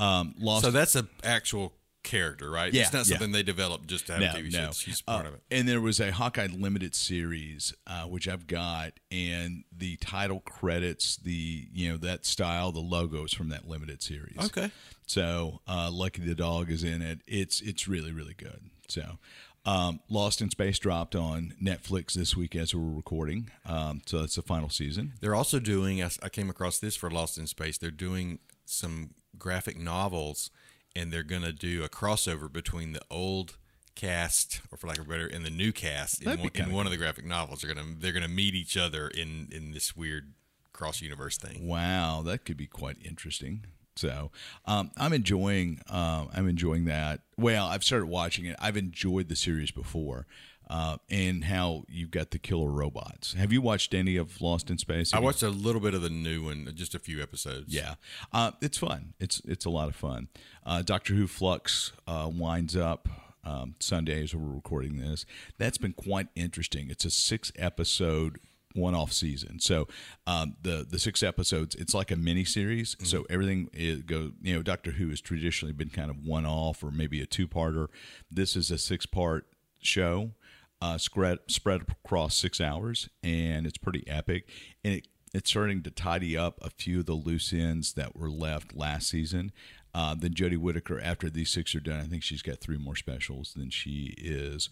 Um, 0.00 0.34
lost 0.38 0.64
So 0.64 0.70
that's 0.70 0.94
an 0.94 1.08
actual 1.24 1.72
character, 2.04 2.48
right? 2.50 2.72
Yeah, 2.72 2.82
It's 2.82 2.92
not 2.92 3.06
yeah. 3.06 3.16
something 3.18 3.32
they 3.32 3.42
developed 3.42 3.88
just 3.88 4.06
to 4.06 4.12
have 4.14 4.22
no, 4.22 4.28
a 4.28 4.30
TV 4.42 4.52
no. 4.52 4.66
show. 4.66 4.70
She's 4.72 5.02
part 5.02 5.26
Uh, 5.26 5.30
of 5.30 5.34
it. 5.34 5.42
And 5.50 5.68
there 5.68 5.80
was 5.80 5.98
a 6.00 6.12
Hawkeye 6.12 6.46
limited 6.46 6.94
series, 6.94 7.74
uh, 7.86 8.04
which 8.04 8.28
I've 8.28 8.46
got, 8.46 8.92
and 9.10 9.64
the 9.76 9.96
title 9.96 10.40
credits 10.40 11.16
the 11.16 11.66
you 11.72 11.90
know 11.90 11.96
that 11.98 12.24
style, 12.24 12.70
the 12.72 12.80
logos 12.80 13.34
from 13.34 13.48
that 13.50 13.66
limited 13.68 14.02
series. 14.02 14.36
Okay. 14.38 14.70
So 15.06 15.60
uh, 15.66 15.90
Lucky 15.92 16.22
the 16.22 16.34
dog 16.36 16.70
is 16.70 16.84
in 16.84 17.02
it. 17.02 17.20
It's 17.26 17.60
it's 17.60 17.88
really 17.88 18.12
really 18.12 18.34
good. 18.34 18.70
So. 18.88 19.18
Um, 19.66 20.00
Lost 20.08 20.40
in 20.40 20.48
Space 20.48 20.78
dropped 20.78 21.14
on 21.14 21.52
Netflix 21.62 22.14
this 22.14 22.34
week 22.34 22.56
as 22.56 22.74
we're 22.74 22.96
recording. 22.96 23.50
Um, 23.66 24.00
so 24.06 24.20
that's 24.20 24.36
the 24.36 24.42
final 24.42 24.70
season. 24.70 25.12
They're 25.20 25.34
also 25.34 25.58
doing. 25.58 26.02
I 26.02 26.28
came 26.30 26.48
across 26.48 26.78
this 26.78 26.96
for 26.96 27.10
Lost 27.10 27.36
in 27.36 27.46
Space. 27.46 27.76
They're 27.76 27.90
doing 27.90 28.38
some 28.64 29.10
graphic 29.36 29.76
novels, 29.78 30.50
and 30.96 31.12
they're 31.12 31.22
going 31.22 31.42
to 31.42 31.52
do 31.52 31.84
a 31.84 31.88
crossover 31.88 32.50
between 32.50 32.92
the 32.92 33.02
old 33.10 33.58
cast, 33.94 34.60
or 34.70 34.78
for 34.78 34.86
lack 34.86 34.98
of 34.98 35.06
a 35.06 35.08
better, 35.08 35.26
and 35.26 35.44
the 35.44 35.50
new 35.50 35.72
cast. 35.72 36.22
In, 36.22 36.38
one, 36.38 36.50
in 36.54 36.72
one 36.72 36.86
of 36.86 36.92
the 36.92 36.96
graphic 36.96 37.26
novels, 37.26 37.60
they're 37.60 37.74
gonna 37.74 37.94
they're 37.98 38.12
gonna 38.12 38.28
meet 38.28 38.54
each 38.54 38.76
other 38.76 39.08
in 39.08 39.48
in 39.50 39.72
this 39.72 39.94
weird 39.96 40.32
cross 40.72 41.02
universe 41.02 41.36
thing. 41.36 41.66
Wow, 41.66 42.22
that 42.24 42.44
could 42.44 42.56
be 42.56 42.68
quite 42.68 42.96
interesting. 43.04 43.66
So 43.98 44.30
um, 44.64 44.90
I'm 44.96 45.12
enjoying 45.12 45.80
um, 45.90 46.28
I'm 46.32 46.48
enjoying 46.48 46.84
that. 46.86 47.20
Well, 47.36 47.66
I've 47.66 47.84
started 47.84 48.06
watching 48.06 48.44
it. 48.46 48.56
I've 48.60 48.76
enjoyed 48.76 49.28
the 49.28 49.36
series 49.36 49.70
before, 49.70 50.26
uh, 50.70 50.98
and 51.10 51.44
how 51.44 51.84
you've 51.88 52.10
got 52.10 52.30
the 52.30 52.38
killer 52.38 52.70
robots. 52.70 53.34
Have 53.34 53.52
you 53.52 53.60
watched 53.60 53.94
any 53.94 54.16
of 54.16 54.40
Lost 54.40 54.70
in 54.70 54.78
Space? 54.78 55.12
I 55.12 55.18
watched 55.18 55.42
a 55.42 55.50
little 55.50 55.80
bit 55.80 55.94
of 55.94 56.02
the 56.02 56.10
new 56.10 56.44
one, 56.44 56.70
just 56.74 56.94
a 56.94 56.98
few 56.98 57.22
episodes. 57.22 57.74
Yeah, 57.74 57.94
uh, 58.32 58.52
it's 58.60 58.78
fun. 58.78 59.14
It's 59.18 59.40
it's 59.44 59.64
a 59.64 59.70
lot 59.70 59.88
of 59.88 59.96
fun. 59.96 60.28
Uh, 60.64 60.82
Doctor 60.82 61.14
Who 61.14 61.26
Flux 61.26 61.92
uh, 62.06 62.30
winds 62.32 62.76
up 62.76 63.08
um, 63.44 63.74
Sunday 63.80 64.22
as 64.22 64.34
we're 64.34 64.54
recording 64.54 64.98
this. 64.98 65.26
That's 65.58 65.78
been 65.78 65.94
quite 65.94 66.28
interesting. 66.36 66.90
It's 66.90 67.04
a 67.04 67.10
six 67.10 67.50
episode 67.56 68.38
one 68.78 68.94
off 68.94 69.12
season. 69.12 69.60
So 69.60 69.88
um, 70.26 70.56
the 70.62 70.86
the 70.88 70.98
six 70.98 71.22
episodes, 71.22 71.74
it's 71.74 71.94
like 71.94 72.10
a 72.10 72.16
mini 72.16 72.44
series. 72.44 72.96
So 73.02 73.26
everything 73.28 73.68
is 73.72 74.02
go. 74.02 74.32
You 74.40 74.54
know, 74.54 74.62
Doctor 74.62 74.92
Who 74.92 75.08
has 75.10 75.20
traditionally 75.20 75.72
been 75.72 75.90
kind 75.90 76.10
of 76.10 76.24
one 76.24 76.46
off 76.46 76.82
or 76.82 76.90
maybe 76.90 77.20
a 77.20 77.26
two 77.26 77.48
parter. 77.48 77.88
This 78.30 78.56
is 78.56 78.70
a 78.70 78.78
six 78.78 79.06
part 79.06 79.46
show 79.80 80.32
uh, 80.80 80.98
spread 80.98 81.38
spread 81.48 81.82
across 82.04 82.36
six 82.36 82.60
hours, 82.60 83.08
and 83.22 83.66
it's 83.66 83.78
pretty 83.78 84.06
epic. 84.06 84.48
And 84.84 84.94
it 84.94 85.08
it's 85.34 85.50
starting 85.50 85.82
to 85.82 85.90
tidy 85.90 86.36
up 86.36 86.58
a 86.62 86.70
few 86.70 87.00
of 87.00 87.06
the 87.06 87.12
loose 87.12 87.52
ends 87.52 87.92
that 87.94 88.16
were 88.16 88.30
left 88.30 88.74
last 88.74 89.08
season. 89.08 89.52
Uh, 89.94 90.14
then 90.14 90.32
Jodie 90.32 90.58
Whittaker, 90.58 91.00
after 91.00 91.28
these 91.28 91.50
six 91.50 91.74
are 91.74 91.80
done, 91.80 92.00
I 92.00 92.04
think 92.04 92.22
she's 92.22 92.42
got 92.42 92.60
three 92.60 92.78
more 92.78 92.96
specials. 92.96 93.54
Then 93.56 93.70
she 93.70 94.14
is 94.16 94.68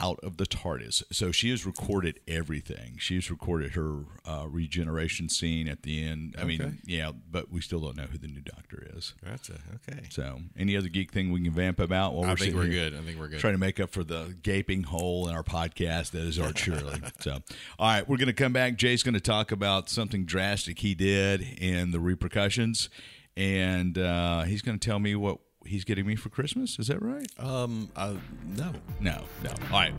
out 0.00 0.18
of 0.22 0.36
the 0.38 0.44
TARDIS. 0.44 1.04
So 1.12 1.30
she 1.30 1.50
has 1.50 1.64
recorded 1.64 2.18
everything. 2.26 2.96
She's 2.98 3.30
recorded 3.30 3.72
her 3.72 4.00
uh, 4.26 4.46
regeneration 4.48 5.28
scene 5.28 5.68
at 5.68 5.82
the 5.84 6.04
end. 6.04 6.34
I 6.36 6.40
Okay. 6.40 6.48
mean, 6.48 6.78
yeah, 6.84 7.12
but 7.30 7.50
we 7.50 7.60
still 7.60 7.78
don't 7.80 7.96
know 7.96 8.04
who 8.10 8.18
the 8.18 8.26
new 8.26 8.40
Doctor 8.40 8.86
is. 8.96 9.14
Gotcha. 9.24 9.60
Okay. 9.88 10.02
So, 10.10 10.40
any 10.58 10.76
other 10.76 10.88
geek 10.88 11.12
thing 11.12 11.30
we 11.30 11.42
can 11.42 11.52
vamp 11.52 11.78
about 11.78 12.12
while 12.14 12.24
I 12.24 12.30
we're 12.30 12.36
think 12.36 12.54
we're 12.54 12.66
good. 12.68 12.94
I 12.94 13.00
think 13.02 13.18
we're 13.18 13.28
good. 13.28 13.38
Trying 13.38 13.54
to 13.54 13.58
make 13.58 13.78
up 13.78 13.90
for 13.90 14.02
the 14.02 14.36
gaping 14.42 14.82
hole 14.82 15.28
in 15.28 15.34
our 15.34 15.44
podcast 15.44 16.10
that 16.10 16.22
is 16.22 16.38
Art 16.40 16.58
Shirley. 16.58 17.00
so, 17.20 17.38
all 17.78 17.88
right, 17.88 18.08
we're 18.08 18.16
going 18.16 18.26
to 18.26 18.32
come 18.32 18.52
back. 18.52 18.76
Jay's 18.76 19.02
going 19.04 19.14
to 19.14 19.20
talk 19.20 19.52
about 19.52 19.88
something 19.88 20.24
drastic 20.24 20.80
he 20.80 20.94
did 20.94 21.56
and 21.60 21.94
the 21.94 22.00
repercussions, 22.00 22.90
and 23.36 23.96
uh, 23.96 24.42
he's 24.42 24.60
going 24.62 24.78
to 24.78 24.84
tell 24.88 24.98
me 24.98 25.14
what 25.14 25.38
he's 25.66 25.84
getting 25.84 26.06
me 26.06 26.16
for 26.16 26.28
Christmas. 26.28 26.78
Is 26.78 26.88
that 26.88 27.02
right? 27.02 27.26
Um, 27.38 27.90
uh, 27.96 28.14
no. 28.44 28.72
No, 29.00 29.22
no. 29.42 29.50
All 29.72 29.80
right, 29.80 29.92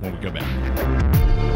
when 0.00 0.16
we 0.16 0.22
come 0.22 0.34
back. 0.34 1.46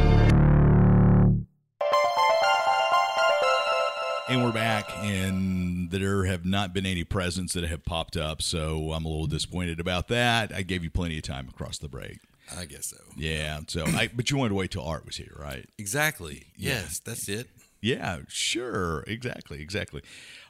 And 4.28 4.44
we're 4.44 4.52
back, 4.52 4.88
and 4.98 5.90
there 5.90 6.24
have 6.26 6.44
not 6.44 6.72
been 6.72 6.86
any 6.86 7.02
presents 7.02 7.52
that 7.54 7.64
have 7.64 7.84
popped 7.84 8.16
up, 8.16 8.40
so 8.40 8.92
I'm 8.92 9.04
a 9.04 9.08
little 9.08 9.26
disappointed 9.26 9.80
about 9.80 10.06
that. 10.06 10.54
I 10.54 10.62
gave 10.62 10.84
you 10.84 10.90
plenty 10.90 11.16
of 11.16 11.24
time 11.24 11.48
across 11.48 11.78
the 11.78 11.88
break. 11.88 12.18
I 12.56 12.64
guess 12.64 12.86
so. 12.86 12.96
Yeah, 13.16 13.58
so 13.66 13.86
I 13.86 14.08
but 14.14 14.30
you 14.30 14.36
wanted 14.36 14.50
to 14.50 14.54
wait 14.54 14.70
till 14.70 14.84
Art 14.84 15.04
was 15.04 15.16
here, 15.16 15.34
right? 15.36 15.68
Exactly. 15.78 16.44
Yes, 16.56 17.00
that's 17.00 17.28
it. 17.28 17.48
Yeah, 17.82 18.20
sure, 18.28 19.04
exactly, 19.06 19.62
exactly. 19.62 20.02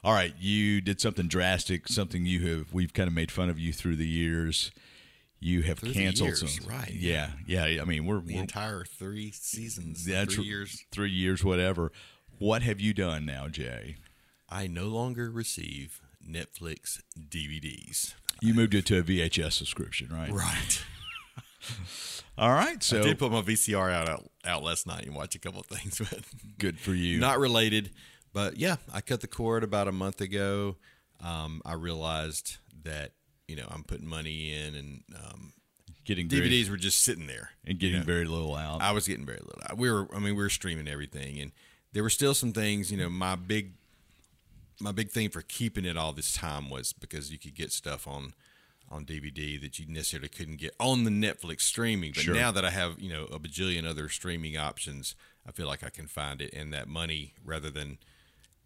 All 0.03 0.13
right, 0.13 0.33
you 0.39 0.81
did 0.81 0.99
something 0.99 1.27
drastic, 1.27 1.87
something 1.87 2.25
you 2.25 2.47
have 2.47 2.73
we've 2.73 2.93
kind 2.93 3.07
of 3.07 3.13
made 3.13 3.31
fun 3.31 3.49
of 3.49 3.57
you 3.57 3.71
through 3.71 3.95
the 3.95 4.07
years. 4.07 4.71
You 5.39 5.63
have 5.63 5.79
Through 5.79 5.93
canceled 5.93 6.27
years, 6.29 6.59
some, 6.59 6.69
right, 6.69 6.93
Yeah, 6.93 7.31
yeah. 7.47 7.81
I 7.81 7.85
mean, 7.85 8.05
we're, 8.05 8.19
The 8.19 8.35
we're 8.35 8.41
entire 8.41 8.85
three 8.85 9.31
seasons, 9.31 10.07
yeah, 10.07 10.25
three 10.25 10.43
years. 10.43 10.85
three 10.91 11.09
years, 11.09 11.43
whatever. 11.43 11.91
What 12.37 12.61
have 12.61 12.79
you 12.79 12.93
done 12.93 13.25
now, 13.25 13.47
Jay? 13.47 13.95
I 14.47 14.67
no 14.67 14.85
longer 14.85 15.31
receive 15.31 15.99
Netflix 16.27 17.01
DVDs. 17.17 18.13
You 18.41 18.53
moved 18.53 18.75
it 18.75 18.85
to 18.87 18.99
a 18.99 19.03
VHS 19.03 19.53
subscription, 19.53 20.09
right? 20.11 20.31
Right. 20.31 20.83
All 22.37 22.51
right, 22.51 22.81
so 22.81 22.99
I 22.99 23.03
did 23.03 23.19
put 23.19 23.31
my 23.31 23.41
VCR 23.41 23.91
out, 23.91 24.09
out 24.09 24.31
out 24.45 24.63
last 24.63 24.87
night 24.87 25.05
and 25.05 25.15
watch 25.15 25.35
a 25.35 25.39
couple 25.39 25.59
of 25.59 25.67
things, 25.67 25.99
but 26.09 26.21
good 26.57 26.79
for 26.79 26.93
you. 26.93 27.19
not 27.19 27.39
related. 27.39 27.91
But 28.33 28.57
yeah, 28.57 28.77
I 28.93 29.01
cut 29.01 29.21
the 29.21 29.27
cord 29.27 29.63
about 29.63 29.87
a 29.87 29.91
month 29.91 30.21
ago. 30.21 30.77
Um, 31.23 31.61
I 31.65 31.73
realized 31.73 32.57
that 32.83 33.11
you 33.47 33.55
know 33.55 33.67
I'm 33.69 33.83
putting 33.83 34.07
money 34.07 34.53
in, 34.53 34.75
and 34.75 35.03
um, 35.15 35.53
getting 36.05 36.27
very, 36.27 36.49
DVDs 36.49 36.69
were 36.69 36.77
just 36.77 37.01
sitting 37.03 37.27
there. 37.27 37.51
and 37.65 37.79
getting 37.79 38.03
very 38.03 38.25
little 38.25 38.55
out. 38.55 38.81
I 38.81 38.91
was 38.91 39.07
getting 39.07 39.25
very 39.25 39.39
little. 39.39 39.61
Out. 39.69 39.77
We 39.77 39.91
were, 39.91 40.07
I 40.13 40.19
mean, 40.19 40.35
we 40.35 40.43
were 40.43 40.49
streaming 40.49 40.87
everything, 40.87 41.39
and 41.39 41.51
there 41.93 42.03
were 42.03 42.09
still 42.09 42.33
some 42.33 42.53
things. 42.53 42.91
You 42.91 42.97
know, 42.97 43.09
my 43.09 43.35
big, 43.35 43.73
my 44.79 44.91
big 44.91 45.09
thing 45.09 45.29
for 45.29 45.41
keeping 45.41 45.85
it 45.85 45.97
all 45.97 46.13
this 46.13 46.33
time 46.33 46.69
was 46.69 46.93
because 46.93 47.31
you 47.31 47.37
could 47.37 47.55
get 47.55 47.71
stuff 47.71 48.07
on, 48.07 48.33
on 48.91 49.05
DVD 49.05 49.59
that 49.61 49.79
you 49.79 49.85
necessarily 49.87 50.29
couldn't 50.29 50.57
get 50.57 50.75
on 50.79 51.03
the 51.05 51.09
Netflix 51.11 51.61
streaming. 51.61 52.11
But 52.13 52.23
Sure. 52.23 52.35
now 52.35 52.51
that 52.51 52.65
I 52.65 52.69
have, 52.71 52.99
you 52.99 53.09
know, 53.09 53.23
a 53.25 53.39
bajillion 53.39 53.85
other 53.85 54.09
streaming 54.09 54.57
options, 54.57 55.15
I 55.47 55.51
feel 55.51 55.65
like 55.67 55.83
I 55.83 55.89
can 55.89 56.07
find 56.07 56.41
it, 56.41 56.53
and 56.53 56.73
that 56.73 56.87
money 56.87 57.33
rather 57.43 57.69
than. 57.71 57.97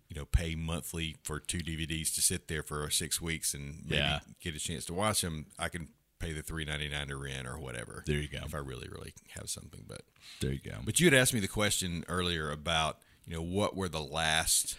You 0.08 0.18
know, 0.18 0.26
pay 0.26 0.54
monthly 0.54 1.16
for 1.24 1.40
two 1.40 1.58
DVDs 1.64 2.14
to 2.14 2.22
sit 2.22 2.48
there 2.48 2.62
for 2.62 2.88
six 2.92 3.20
weeks 3.20 3.56
and 3.56 3.82
maybe 3.86 3.96
Yeah. 4.04 4.20
get 4.40 4.56
a 4.56 4.60
chance 4.60 4.86
to 4.86 4.94
watch 4.94 5.22
them. 5.22 5.48
I 5.58 5.68
can 5.68 5.88
pay 6.20 6.32
the 6.32 6.44
three 6.44 6.64
ninety 6.64 6.88
nine 6.88 7.08
to 7.08 7.16
rent 7.18 7.48
or 7.48 7.58
whatever. 7.58 8.04
There 8.06 8.20
you 8.20 8.28
go. 8.28 8.42
If 8.46 8.54
I 8.54 8.60
really, 8.60 8.88
really 8.88 9.16
have 9.30 9.50
something, 9.50 9.84
but 9.88 10.04
there 10.42 10.52
you 10.54 10.60
go. 10.60 10.78
but 10.86 11.00
you 11.00 11.08
had 11.08 11.16
asked 11.16 11.34
me 11.34 11.40
the 11.40 11.48
question 11.48 12.06
earlier 12.08 12.52
about 12.52 13.00
you 13.26 13.34
know 13.34 13.42
what 13.42 13.76
were 13.76 13.90
the 13.90 14.00
last 14.00 14.78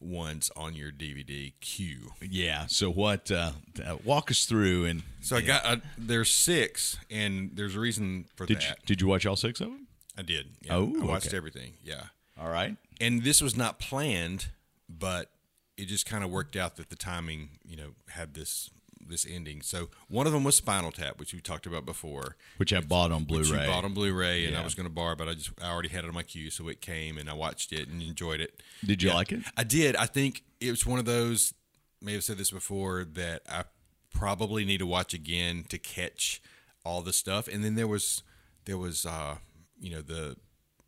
ones 0.00 0.50
on 0.56 0.74
your 0.74 0.90
DVD 0.92 1.52
queue. 1.60 2.12
yeah. 2.20 2.66
So 2.66 2.90
what? 2.90 3.30
Uh, 3.30 3.52
uh, 3.84 3.96
walk 4.04 4.30
us 4.30 4.44
through 4.46 4.84
and 4.86 5.02
So 5.20 5.36
I 5.36 5.40
got 5.40 5.64
uh, 5.64 5.76
there's 5.96 6.30
six, 6.32 6.96
and 7.10 7.50
there's 7.54 7.74
a 7.76 7.80
reason 7.80 8.26
for 8.36 8.46
did 8.46 8.62
you, 8.62 8.68
that. 8.68 8.86
did 8.86 9.00
you 9.00 9.06
watch 9.08 9.26
all 9.26 9.36
six 9.36 9.60
of 9.60 9.68
them? 9.68 9.86
I 10.16 10.22
did. 10.22 10.46
Yeah, 10.62 10.76
Oh, 10.76 10.94
I 11.00 11.04
watched 11.04 11.28
okay. 11.28 11.36
everything. 11.36 11.72
Yeah, 11.84 12.04
All 12.40 12.48
right. 12.48 12.76
and 13.00 13.22
this 13.22 13.40
was 13.40 13.56
not 13.56 13.78
planned, 13.78 14.48
but 14.88 15.30
it 15.76 15.86
just 15.86 16.06
kind 16.06 16.24
of 16.24 16.30
worked 16.30 16.56
out 16.56 16.76
that 16.76 16.90
the 16.90 16.96
timing, 16.96 17.50
you 17.64 17.76
know, 17.76 17.90
had 18.08 18.34
this 18.34 18.70
this 19.06 19.26
ending. 19.28 19.62
So 19.62 19.88
one 20.08 20.26
of 20.26 20.32
them 20.32 20.44
was 20.44 20.56
Spinal 20.56 20.92
Tap, 20.92 21.18
which 21.18 21.32
we 21.32 21.40
talked 21.40 21.66
about 21.66 21.86
before. 21.86 22.36
Which 22.58 22.72
I 22.72 22.80
bought 22.80 23.10
on 23.12 23.24
Blu-ray. 23.24 23.62
you 23.62 23.66
bought 23.70 23.84
on 23.84 23.94
Blu-ray, 23.94 24.44
and 24.44 24.52
Yeah. 24.54 24.60
I 24.60 24.64
was 24.64 24.74
going 24.74 24.86
to 24.88 24.92
borrow, 24.92 25.14
but 25.16 25.28
I 25.28 25.34
just 25.34 25.50
I 25.62 25.70
already 25.70 25.88
had 25.88 26.04
it 26.04 26.08
on 26.08 26.14
my 26.14 26.22
queue, 26.22 26.50
so 26.50 26.68
it 26.68 26.80
came 26.80 27.16
and 27.18 27.28
I 27.30 27.32
watched 27.34 27.72
it 27.72 27.88
and 27.88 28.02
enjoyed 28.02 28.40
it. 28.40 28.62
Did 28.84 29.02
you 29.02 29.08
Yeah. 29.10 29.14
like 29.14 29.32
it? 29.32 29.42
I 29.56 29.64
did. 29.64 29.96
I 29.96 30.06
think 30.06 30.42
it 30.60 30.70
was 30.70 30.84
one 30.86 30.98
of 30.98 31.04
those. 31.04 31.54
May 32.00 32.12
have 32.12 32.24
said 32.24 32.38
this 32.38 32.50
before 32.52 33.04
that 33.04 33.42
I 33.48 33.64
probably 34.12 34.64
need 34.64 34.78
to 34.78 34.86
watch 34.86 35.14
again 35.14 35.64
to 35.68 35.78
catch 35.78 36.40
all 36.84 37.02
the 37.02 37.12
stuff. 37.12 37.48
And 37.48 37.64
then 37.64 37.74
there 37.74 37.88
was 37.88 38.22
there 38.66 38.78
was 38.78 39.04
uh 39.06 39.36
you 39.80 39.90
know 39.90 40.02
the 40.02 40.36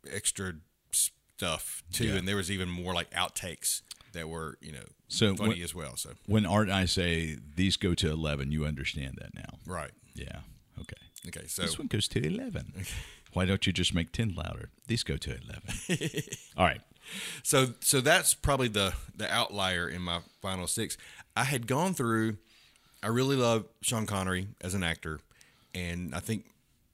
extra 0.09 0.53
stuff 0.91 1.83
too, 1.91 2.05
Yeah. 2.07 2.15
and 2.15 2.27
there 2.27 2.35
was 2.35 2.49
even 2.51 2.69
more 2.69 2.93
like 2.93 3.09
outtakes 3.11 3.81
that 4.13 4.27
were 4.29 4.57
you 4.61 4.71
know 4.71 4.83
So 5.07 5.35
funny 5.35 5.49
when- 5.55 5.61
as 5.61 5.73
well. 5.75 5.95
So 5.97 6.11
When 6.25 6.45
Art 6.45 6.67
and 6.67 6.75
I 6.75 6.85
say 6.85 7.37
these 7.55 7.77
go 7.77 7.93
to 7.95 8.09
eleven, 8.11 8.51
you 8.51 8.65
understand 8.65 9.17
that 9.21 9.33
now. 9.33 9.59
right, 9.65 9.91
Yeah. 10.15 10.39
Okay. 10.79 10.95
okay. 11.27 11.47
So 11.47 11.61
This 11.63 11.77
one 11.77 11.87
goes 11.87 12.07
to 12.09 12.25
eleven. 12.25 12.73
Okay. 12.79 12.89
Why 13.33 13.45
don't 13.45 13.65
you 13.65 13.71
just 13.71 13.93
make 13.93 14.11
ten 14.11 14.33
louder? 14.35 14.71
These 14.87 15.03
go 15.03 15.15
to 15.15 15.29
eleven. 15.37 16.21
all 16.57 16.65
right. 16.65 16.81
So 17.43 17.73
so 17.79 18.01
that's 18.01 18.33
probably 18.33 18.67
the 18.67 18.93
the 19.15 19.31
outlier 19.33 19.87
in 19.87 20.01
my 20.01 20.19
final 20.41 20.67
six. 20.67 20.97
I 21.35 21.45
had 21.45 21.65
gone 21.65 21.93
through. 21.93 22.37
I 23.01 23.07
really 23.07 23.37
love 23.37 23.65
Sean 23.81 24.05
Connery 24.05 24.47
as 24.59 24.73
an 24.73 24.83
actor, 24.83 25.21
and 25.73 26.13
I 26.13 26.19
think 26.19 26.45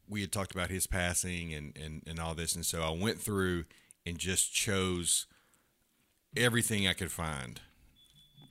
we 0.07 0.21
had 0.21 0.31
talked 0.31 0.51
about 0.53 0.69
his 0.69 0.85
passing 0.85 1.53
and 1.55 1.75
and 1.75 2.03
and 2.05 2.19
all 2.19 2.35
this, 2.35 2.53
and 2.55 2.63
so 2.65 2.83
I 2.83 2.91
went 2.91 3.19
through 3.19 3.65
and 4.05 4.19
just 4.19 4.53
chose 4.53 5.25
everything 6.35 6.87
I 6.87 6.93
could 6.93 7.11
find 7.11 7.61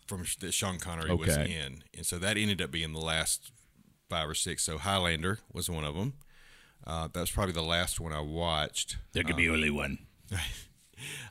from 0.06 0.24
sh- 0.24 0.36
that 0.36 0.54
Sean 0.54 0.78
Connery 0.78 1.14
was 1.14 1.36
in, 1.36 1.82
and 1.96 2.06
so 2.06 2.18
that 2.18 2.36
ended 2.36 2.62
up 2.62 2.70
being 2.70 2.92
the 2.92 3.00
last 3.00 3.50
five 4.08 4.28
or 4.28 4.34
six. 4.34 4.62
So 4.62 4.78
Highlander 4.78 5.38
was 5.52 5.68
one 5.68 5.84
of 5.84 5.94
them. 5.96 6.14
Uh, 6.86 7.08
that 7.12 7.20
was 7.20 7.30
probably 7.30 7.52
the 7.52 7.62
last 7.62 7.98
one 8.00 8.12
I 8.12 8.20
watched. 8.20 8.96
There 9.12 9.24
could 9.24 9.36
be 9.36 9.48
only 9.48 9.70
one. 9.70 9.98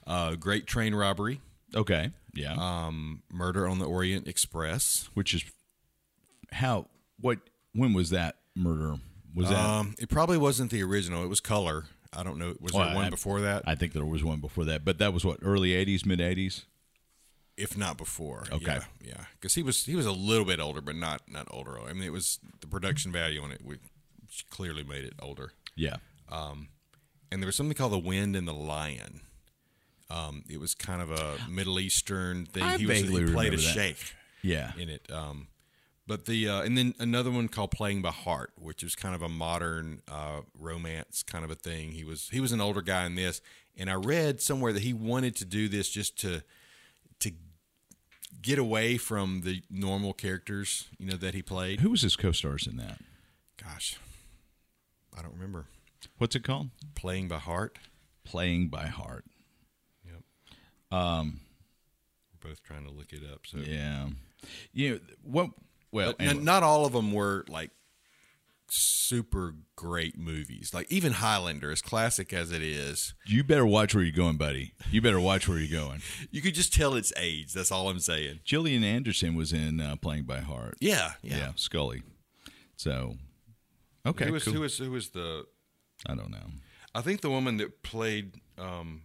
Uh, 0.05 0.35
Great 0.35 0.67
Train 0.67 0.93
Robbery. 0.93 1.41
Okay. 1.75 2.11
Yeah. 2.35 2.53
um, 2.53 3.23
Murder 3.31 3.67
on 3.67 3.79
the 3.79 3.85
Orient 3.85 4.27
Express. 4.27 5.09
Which 5.15 5.33
is 5.33 5.43
how? 6.51 6.85
What? 7.19 7.39
When 7.73 7.93
was 7.93 8.11
that 8.11 8.35
murder? 8.55 8.97
Was 9.33 9.49
that? 9.49 9.57
Um, 9.57 9.95
it 9.97 10.07
probably 10.09 10.37
wasn't 10.37 10.69
the 10.69 10.83
original. 10.83 11.23
It 11.23 11.29
was 11.29 11.39
Color. 11.39 11.85
I 12.15 12.23
don't 12.23 12.37
know. 12.37 12.55
Was 12.59 12.73
Well, 12.73 12.85
there 12.87 12.95
one 12.95 13.05
I- 13.05 13.09
before 13.09 13.41
that? 13.41 13.63
I 13.67 13.75
think 13.75 13.93
there 13.93 14.05
was 14.05 14.23
one 14.23 14.39
before 14.39 14.65
that, 14.65 14.83
but 14.85 14.97
that 14.99 15.13
was 15.13 15.23
what 15.25 15.39
early 15.41 15.71
'80s, 15.71 16.05
mid 16.05 16.19
'80s. 16.19 16.63
if 17.57 17.77
not 17.77 17.97
before. 17.97 18.45
Okay. 18.51 18.65
Yeah, 18.65 18.83
yeah. 19.01 19.25
Because 19.33 19.53
he 19.55 19.63
was 19.63 19.85
he 19.85 19.95
was 19.95 20.05
a 20.05 20.11
little 20.11 20.45
bit 20.45 20.59
older, 20.59 20.81
but 20.81 20.95
not 20.95 21.21
not 21.31 21.47
older. 21.51 21.79
I 21.79 21.93
mean, 21.93 22.03
it 22.03 22.11
was 22.11 22.39
the 22.61 22.67
production 22.67 23.11
value 23.11 23.41
on 23.41 23.51
it. 23.51 23.61
We 23.63 23.77
clearly 24.49 24.83
made 24.83 25.05
it 25.05 25.13
older. 25.21 25.51
Yeah. 25.75 25.97
And 26.29 27.41
there 27.41 27.47
was 27.47 27.55
something 27.55 27.75
called 27.75 27.91
The 27.93 27.97
Wind 27.99 28.35
and 28.35 28.47
the 28.47 28.53
Lion. 28.53 29.21
Um, 30.09 30.43
it 30.49 30.59
was 30.59 30.73
kind 30.75 31.01
of 31.01 31.11
a 31.11 31.37
Middle 31.49 31.79
Eastern 31.79 32.45
thing. 32.45 32.63
I 32.63 32.77
he 32.77 32.85
was 32.85 32.99
he 32.99 33.07
played 33.33 33.53
a 33.53 33.57
that. 33.57 33.61
sheikh 33.61 34.13
Yeah. 34.41 34.71
in 34.77 34.89
it. 34.89 35.09
Um, 35.11 35.47
but 36.07 36.25
the 36.25 36.47
uh, 36.47 36.61
and 36.61 36.77
then 36.77 36.93
another 36.99 37.31
one 37.31 37.47
called 37.47 37.71
Playing 37.71 38.01
by 38.01 38.11
Heart, 38.11 38.53
which 38.57 38.83
is 38.83 38.95
kind 38.95 39.15
of 39.15 39.21
a 39.21 39.29
modern 39.29 40.01
uh, 40.07 40.41
romance 40.57 41.23
kind 41.23 41.43
of 41.43 41.51
a 41.51 41.55
thing. 41.55 41.91
He 41.91 42.03
was 42.03 42.29
he 42.31 42.39
was 42.39 42.51
an 42.51 42.61
older 42.61 42.81
guy 42.81 43.05
in 43.05 43.15
this, 43.15 43.41
and 43.77 43.89
I 43.89 43.95
read 43.95 44.41
somewhere 44.41 44.73
that 44.73 44.83
he 44.83 44.93
wanted 44.93 45.35
to 45.37 45.45
do 45.45 45.67
this 45.67 45.89
just 45.89 46.19
to 46.21 46.43
to 47.19 47.31
get 48.41 48.59
away 48.59 48.97
from 48.97 49.41
the 49.41 49.63
normal 49.69 50.13
characters, 50.13 50.87
you 50.99 51.07
know, 51.07 51.17
that 51.17 51.33
he 51.33 51.41
played. 51.41 51.79
Who 51.79 51.89
was 51.89 52.01
his 52.01 52.15
co-stars 52.15 52.67
in 52.67 52.77
that? 52.77 52.99
Gosh, 53.61 53.97
I 55.17 55.21
don't 55.21 55.33
remember. 55.33 55.65
What's 56.17 56.35
it 56.35 56.43
called? 56.43 56.69
Playing 56.93 57.27
by 57.27 57.39
Heart. 57.39 57.77
Playing 58.23 58.67
by 58.67 58.87
Heart. 58.87 59.25
Yep. 60.05 60.97
Um, 60.97 61.39
we're 62.31 62.49
both 62.51 62.63
trying 62.63 62.85
to 62.85 62.91
look 62.91 63.11
it 63.11 63.21
up. 63.31 63.41
So 63.47 63.57
Yeah. 63.57 64.07
You 64.71 64.91
know 64.91 64.99
what? 65.23 65.49
Well, 65.95 66.13
But 66.17 66.21
n- 66.23 66.29
anyway. 66.29 66.43
not 66.45 66.61
all 66.63 66.85
of 66.85 66.93
them 66.93 67.11
were 67.13 67.45
like 67.47 67.71
super 68.69 69.53
great 69.75 70.17
movies. 70.17 70.73
Like 70.73 70.91
even 70.91 71.13
Highlander, 71.13 71.71
as 71.71 71.81
classic 71.81 72.33
as 72.33 72.51
it 72.51 72.61
is, 72.61 73.13
you 73.25 73.43
better 73.43 73.65
watch 73.65 73.93
where 73.95 74.03
you're 74.03 74.15
going, 74.15 74.37
buddy. 74.37 74.73
You 74.91 75.01
better 75.01 75.19
watch 75.19 75.47
where 75.47 75.59
you're 75.59 75.79
going. 75.81 76.01
you 76.31 76.41
could 76.41 76.53
just 76.55 76.73
tell 76.73 76.95
its 76.95 77.13
age. 77.17 77.53
That's 77.53 77.71
all 77.71 77.89
I'm 77.89 77.99
saying. 77.99 78.39
Gillian 78.43 78.83
Anderson 78.83 79.35
was 79.35 79.53
in 79.53 79.79
uh, 79.79 79.95
Playing 79.97 80.23
by 80.23 80.39
Heart. 80.39 80.75
Yeah, 80.79 81.13
Yeah, 81.21 81.37
yeah. 81.37 81.51
Scully. 81.55 82.03
So, 82.77 83.15
okay, 84.05 84.25
who 84.25 84.33
was 84.33 84.43
cool. 84.43 84.53
who 84.53 84.59
was 84.61 84.77
who 84.77 84.91
was 84.91 85.09
the? 85.09 85.45
I 86.05 86.15
don't 86.15 86.31
know. 86.31 86.47
I 86.93 87.01
think 87.01 87.21
the 87.21 87.29
woman 87.29 87.57
that 87.57 87.83
played. 87.83 88.35
Um, 88.57 89.03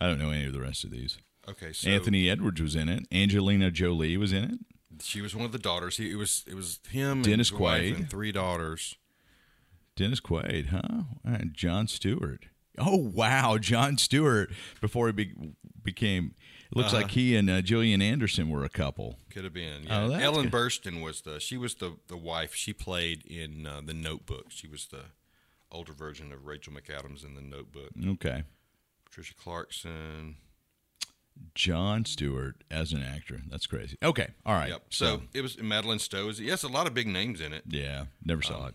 I 0.00 0.06
don't 0.06 0.18
know 0.18 0.30
any 0.30 0.46
of 0.46 0.52
the 0.52 0.60
rest 0.60 0.84
of 0.84 0.90
these. 0.90 1.18
okay, 1.48 1.72
so 1.72 1.88
Anthony 1.90 2.28
Edwards 2.28 2.60
was 2.60 2.74
in 2.74 2.88
it. 2.88 3.06
Angelina 3.12 3.70
Jolie 3.70 4.16
was 4.16 4.32
in 4.32 4.44
it. 4.44 4.58
She 5.02 5.20
was 5.20 5.34
one 5.34 5.44
of 5.44 5.52
the 5.52 5.58
daughters. 5.58 5.96
He, 5.98 6.10
it 6.10 6.16
was 6.16 6.44
it 6.46 6.54
was 6.54 6.80
him, 6.90 7.22
Dennis 7.22 7.26
and 7.26 7.38
his 7.38 7.52
wife 7.52 7.82
Quaid. 7.82 7.96
and 7.96 8.10
three 8.10 8.32
daughters. 8.32 8.96
Dennis 9.96 10.20
Quaid, 10.20 10.68
huh? 10.68 11.02
And 11.24 11.52
Jon 11.54 11.86
Stewart. 11.88 12.46
Oh 12.78 12.96
wow, 12.96 13.58
Jon 13.58 13.98
Stewart. 13.98 14.50
Before 14.80 15.06
he 15.08 15.12
be- 15.12 15.34
became, 15.82 16.34
it 16.70 16.76
looks 16.76 16.92
Uh-huh. 16.92 17.02
like 17.02 17.10
he 17.10 17.34
and 17.36 17.50
uh, 17.50 17.60
Gillian 17.60 18.00
Anderson 18.00 18.48
were 18.48 18.64
a 18.64 18.68
couple. 18.68 19.18
Could 19.30 19.44
have 19.44 19.52
been. 19.52 19.86
Oh, 19.90 20.02
Yeah. 20.04 20.08
that's 20.08 20.22
Ellen 20.22 20.42
good. 20.48 20.52
Burstyn 20.52 21.02
was 21.02 21.22
the 21.22 21.40
she 21.40 21.56
was 21.56 21.74
the 21.76 21.96
the 22.06 22.16
wife. 22.16 22.54
She 22.54 22.72
played 22.72 23.24
in 23.26 23.66
uh, 23.66 23.80
the 23.84 23.94
Notebook. 23.94 24.46
She 24.50 24.68
was 24.68 24.86
the 24.86 25.06
older 25.70 25.92
version 25.92 26.32
of 26.32 26.46
Rachel 26.46 26.72
McAdams 26.72 27.24
in 27.24 27.34
the 27.34 27.42
Notebook. 27.42 27.90
Okay, 28.06 28.44
Patricia 29.04 29.34
Clarkson. 29.34 30.36
Jon 31.54 32.04
Stewart 32.04 32.62
as 32.70 32.92
an 32.92 33.02
actor. 33.02 33.40
That's 33.50 33.66
crazy. 33.66 33.96
Okay, 34.02 34.28
all 34.46 34.54
right. 34.54 34.70
Yep. 34.70 34.82
So 34.90 35.22
it 35.34 35.40
was 35.42 35.60
Madeleine 35.60 35.98
Stowe. 35.98 36.30
Yes, 36.30 36.62
a 36.62 36.68
lot 36.68 36.86
of 36.86 36.94
big 36.94 37.06
names 37.06 37.40
in 37.40 37.52
it. 37.52 37.64
yeah, 37.68 38.04
never 38.24 38.42
saw 38.42 38.64
Um, 38.64 38.68
it. 38.68 38.74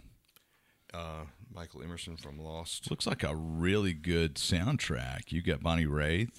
Uh, 0.93 1.23
Michael 1.53 1.81
Emerson 1.83 2.17
from 2.17 2.39
Lost. 2.39 2.89
Looks 2.89 3.07
like 3.07 3.23
a 3.23 3.35
really 3.35 3.93
good 3.93 4.35
soundtrack. 4.35 5.31
You 5.31 5.41
got 5.41 5.61
Bonnie 5.61 5.85
Raitt, 5.85 6.29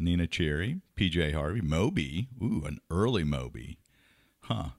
Neneh 0.00 0.30
Cherry, 0.30 0.80
PJ 0.96 1.32
Harvey, 1.34 1.60
Moby. 1.60 2.28
Ooh, 2.42 2.62
an 2.66 2.80
early 2.90 3.24
Moby. 3.24 3.78
Huh. 4.42 4.70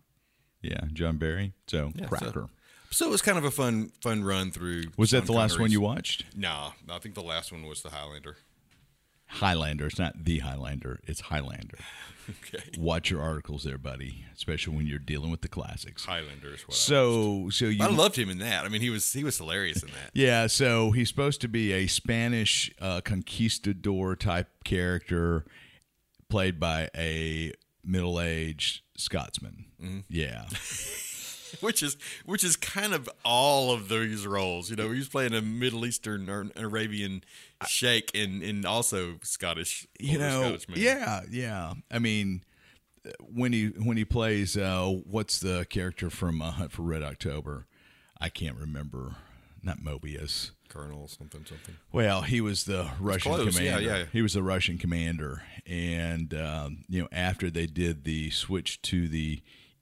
Yeah, 0.61 0.81
John 0.93 1.17
Barry. 1.17 1.53
So, 1.67 1.91
Yeah, 1.95 2.03
so- 2.03 2.07
Cracker. 2.09 2.49
So 2.91 3.07
it 3.07 3.11
was 3.11 3.21
kind 3.21 3.37
of 3.37 3.43
a 3.43 3.51
fun 3.51 3.91
fun 4.01 4.23
run 4.23 4.51
through. 4.51 4.85
was 4.95 5.11
that 5.11 5.25
the 5.25 5.33
last 5.33 5.59
one 5.59 5.69
you 5.69 5.81
watched? 5.81 6.23
No, 6.35 6.73
I 6.89 6.97
think 6.99 7.13
the 7.15 7.23
last 7.23 7.51
one 7.51 7.63
was 7.67 7.81
the 7.81 7.89
Highlander. 7.89 8.37
Highlander. 9.27 9.87
It's 9.87 9.99
not 9.99 10.23
the 10.23 10.39
Highlander. 10.39 10.99
It's 11.05 11.21
Highlander. 11.21 11.77
Okay. 12.27 12.63
Watch 12.79 13.11
your 13.11 13.21
articles 13.21 13.63
there, 13.65 13.77
buddy. 13.77 14.25
Especially 14.35 14.75
when 14.75 14.87
you're 14.87 14.97
dealing 14.97 15.29
with 15.29 15.41
the 15.41 15.47
classics. 15.47 16.05
Highlander 16.05 16.55
is 16.55 16.67
what. 16.67 16.73
I, 16.73 16.77
So, 16.77 17.49
so 17.51 17.65
you. 17.65 17.83
I 17.83 17.87
loved 17.87 18.17
him 18.17 18.31
in 18.31 18.39
that. 18.39 18.65
I 18.65 18.69
mean, 18.69 18.81
he 18.81 18.89
was 18.89 19.13
he 19.13 19.23
was 19.23 19.37
hilarious 19.37 19.83
in 19.83 19.89
that. 19.89 20.09
Yeah, 20.13 20.47
so 20.47 20.89
he's 20.89 21.07
supposed 21.07 21.39
to 21.41 21.47
be 21.47 21.71
a 21.71 21.85
Spanish 21.85 22.73
uh, 22.81 23.01
conquistador 23.01 24.15
type 24.15 24.47
character, 24.63 25.45
played 26.27 26.59
by 26.59 26.89
a 26.97 27.53
middle-aged 27.83 28.81
Scotsman. 28.97 29.65
Mm-hmm. 29.79 29.99
Yeah, 30.09 30.45
which 31.61 31.83
is 31.83 31.97
which 32.25 32.43
is 32.43 32.55
kind 32.55 32.93
of 32.93 33.09
all 33.23 33.71
of 33.71 33.89
these 33.89 34.25
roles. 34.25 34.69
You 34.69 34.75
know, 34.75 34.91
he 34.91 34.99
was 34.99 35.09
playing 35.09 35.33
a 35.33 35.41
Middle 35.41 35.85
Eastern 35.85 36.29
or 36.29 36.47
Arabian 36.55 37.23
sheikh 37.67 38.11
and 38.15 38.41
and 38.43 38.65
also 38.65 39.15
Scottish. 39.23 39.87
you 39.99 40.17
know, 40.17 40.57
Scottish 40.57 40.77
yeah, 40.77 41.21
yeah. 41.29 41.73
I 41.91 41.99
mean, 41.99 42.43
when 43.19 43.53
he 43.53 43.67
when 43.67 43.97
he 43.97 44.05
plays, 44.05 44.57
uh, 44.57 44.87
what's 45.05 45.39
the 45.39 45.65
character 45.69 46.09
from 46.09 46.41
uh, 46.41 46.51
Hunt 46.51 46.71
for 46.71 46.83
Red 46.83 47.03
October? 47.03 47.67
I 48.19 48.29
can't 48.29 48.57
remember. 48.57 49.15
Not 49.61 49.79
Mobius. 49.79 50.51
Colonel 50.69 51.07
something 51.07 51.43
something. 51.43 51.75
Well, 51.91 52.21
he 52.21 52.39
was 52.39 52.65
the 52.65 52.91
Russian 52.99 53.33
close, 53.33 53.59
yeah, 53.59 53.77
commander. 53.77 53.97
yeah. 53.99 54.05
He 54.11 54.21
was 54.21 54.33
the 54.33 54.43
Russian 54.43 54.77
commander, 54.77 55.41
and 55.65 56.33
um, 56.33 56.85
you 56.87 57.01
know, 57.01 57.07
after 57.11 57.49
they 57.49 57.65
did 57.65 58.03
the 58.03 58.29
switch 58.29 58.81
to 58.83 59.07
the 59.07 59.41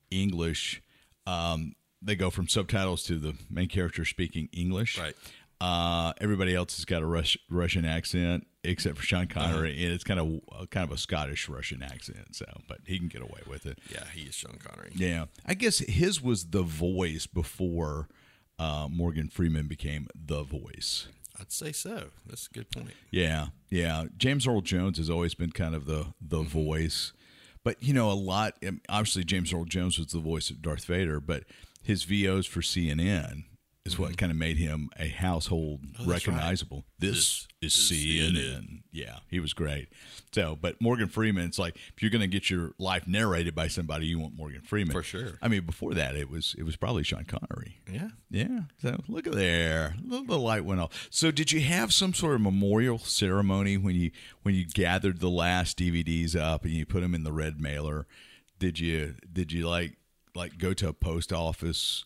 English, 0.10 0.82
um, 1.28 1.74
they 2.02 2.16
go 2.16 2.30
from 2.30 2.48
subtitles 2.48 3.04
to 3.04 3.18
the 3.18 3.36
main 3.50 3.68
character 3.70 4.04
speaking 4.06 4.50
English. 4.52 4.98
Right. 5.00 5.16
Uh, 5.62 6.12
everybody 6.20 6.54
else 6.54 6.76
has 6.76 6.84
got 6.86 7.02
a 7.02 7.06
Rus- 7.06 7.38
Russian 7.50 7.86
accent 7.86 8.46
except 8.66 8.98
for 8.98 9.04
Sean 9.04 9.22
Uh-huh. 9.34 9.40
Connery, 9.48 9.84
and 9.84 9.94
it's 9.94 10.04
kind 10.04 10.20
of 10.20 10.42
uh, 10.52 10.66
kind 10.66 10.86
of 10.86 10.92
a 10.92 10.98
Scottish 10.98 11.48
Russian 11.48 11.82
accent. 11.82 12.36
So, 12.36 12.46
but 12.68 12.80
he 12.86 12.98
can 13.00 13.08
get 13.08 13.22
away 13.22 13.40
with 13.48 13.66
it. 13.66 13.80
Yeah, 13.90 14.04
he 14.14 14.24
is 14.24 14.36
Sean 14.36 14.58
Connery. 14.62 14.92
Yeah, 14.96 15.26
I 15.46 15.54
guess 15.54 15.80
his 15.80 16.22
was 16.22 16.48
the 16.48 16.64
voice 16.64 17.26
before 17.28 18.10
uh, 18.60 18.88
Morgan 18.92 19.30
Freeman 19.30 19.68
became 19.68 20.08
the 20.14 20.44
voice. 20.44 21.08
I'd 21.40 21.52
say 21.52 21.72
so. 21.72 22.08
That's 22.28 22.48
a 22.48 22.54
good 22.54 22.70
point. 22.70 22.92
Yeah, 23.10 23.48
yeah. 23.70 24.06
James 24.18 24.46
Earl 24.46 24.62
Jones 24.62 24.98
has 24.98 25.10
always 25.10 25.34
been 25.34 25.52
kind 25.52 25.76
of 25.76 25.86
the 25.86 26.08
the 26.22 26.40
Mm-hmm. 26.40 26.48
voice, 26.50 27.14
but 27.64 27.82
you 27.82 27.94
know, 27.94 28.12
a 28.12 28.14
lot. 28.14 28.56
Obviously, 28.90 29.24
James 29.24 29.54
Earl 29.54 29.66
Jones 29.66 29.98
was 29.98 30.08
the 30.08 30.20
voice 30.20 30.50
of 30.50 30.62
Darth 30.62 30.86
Vader, 30.86 31.20
but 31.20 31.44
his 31.82 32.04
VOs 32.04 32.46
for 32.46 32.62
CNN 32.62 33.44
is 33.86 34.00
what 34.00 34.18
kind 34.18 34.32
of 34.32 34.38
made 34.38 34.58
him 34.58 34.90
a 34.98 35.08
household 35.08 35.82
Mm-hmm. 35.82 36.02
Oh, 36.04 36.12
that's 36.12 36.28
right. 36.28 36.34
recognizable. 36.34 36.86
This, 37.00 37.48
is 37.62 37.74
CNN. 37.74 38.84
Yeah, 38.92 39.18
he 39.30 39.40
was 39.40 39.54
great. 39.54 39.90
So, 40.34 40.58
but 40.60 40.82
Morgan 40.82 41.08
Freeman, 41.08 41.46
it's 41.46 41.60
like 41.60 41.76
if 41.96 42.02
you're 42.02 42.12
going 42.12 42.22
to 42.22 42.28
get 42.28 42.50
your 42.50 42.72
life 42.78 43.08
narrated 43.08 43.56
by 43.56 43.68
somebody, 43.68 44.08
you 44.08 44.20
want 44.20 44.36
Morgan 44.36 44.62
Freeman 44.62 44.92
For 44.94 45.04
sure. 45.04 45.38
I 45.42 45.48
mean, 45.48 45.66
before 45.66 45.94
that, 45.94 46.16
it 46.16 46.30
was 46.30 46.56
it 46.58 46.64
was 46.64 46.76
probably 46.76 47.04
Sean 47.04 47.26
Connery. 47.26 47.78
Yeah. 47.90 48.10
Yeah. 48.30 48.62
So 48.82 48.98
look 49.08 49.28
at 49.28 49.34
there. 49.34 49.96
The, 50.04 50.24
the 50.24 50.38
light 50.40 50.66
went 50.66 50.82
off. 50.82 51.08
So 51.10 51.32
did 51.32 51.52
you 51.52 51.62
have 51.62 51.94
some 51.94 52.14
sort 52.14 52.36
of 52.36 52.42
memorial 52.42 53.00
ceremony 53.00 53.78
when 53.78 53.96
you 53.96 54.12
when 54.42 54.56
you 54.56 54.66
gathered 54.66 55.20
the 55.20 55.30
last 55.30 55.78
DVDs 55.78 56.36
up 56.36 56.64
and 56.64 56.74
you 56.74 56.86
put 56.86 57.02
them 57.02 57.16
in 57.16 57.24
the 57.24 57.34
red 57.34 57.60
mailer? 57.62 58.08
Did 58.60 58.80
you 58.80 59.16
did 59.32 59.52
you 59.52 59.68
like 59.68 59.98
like 60.36 60.58
go 60.58 60.74
to 60.74 60.90
a 60.90 60.94
post 60.94 61.32
office 61.32 62.04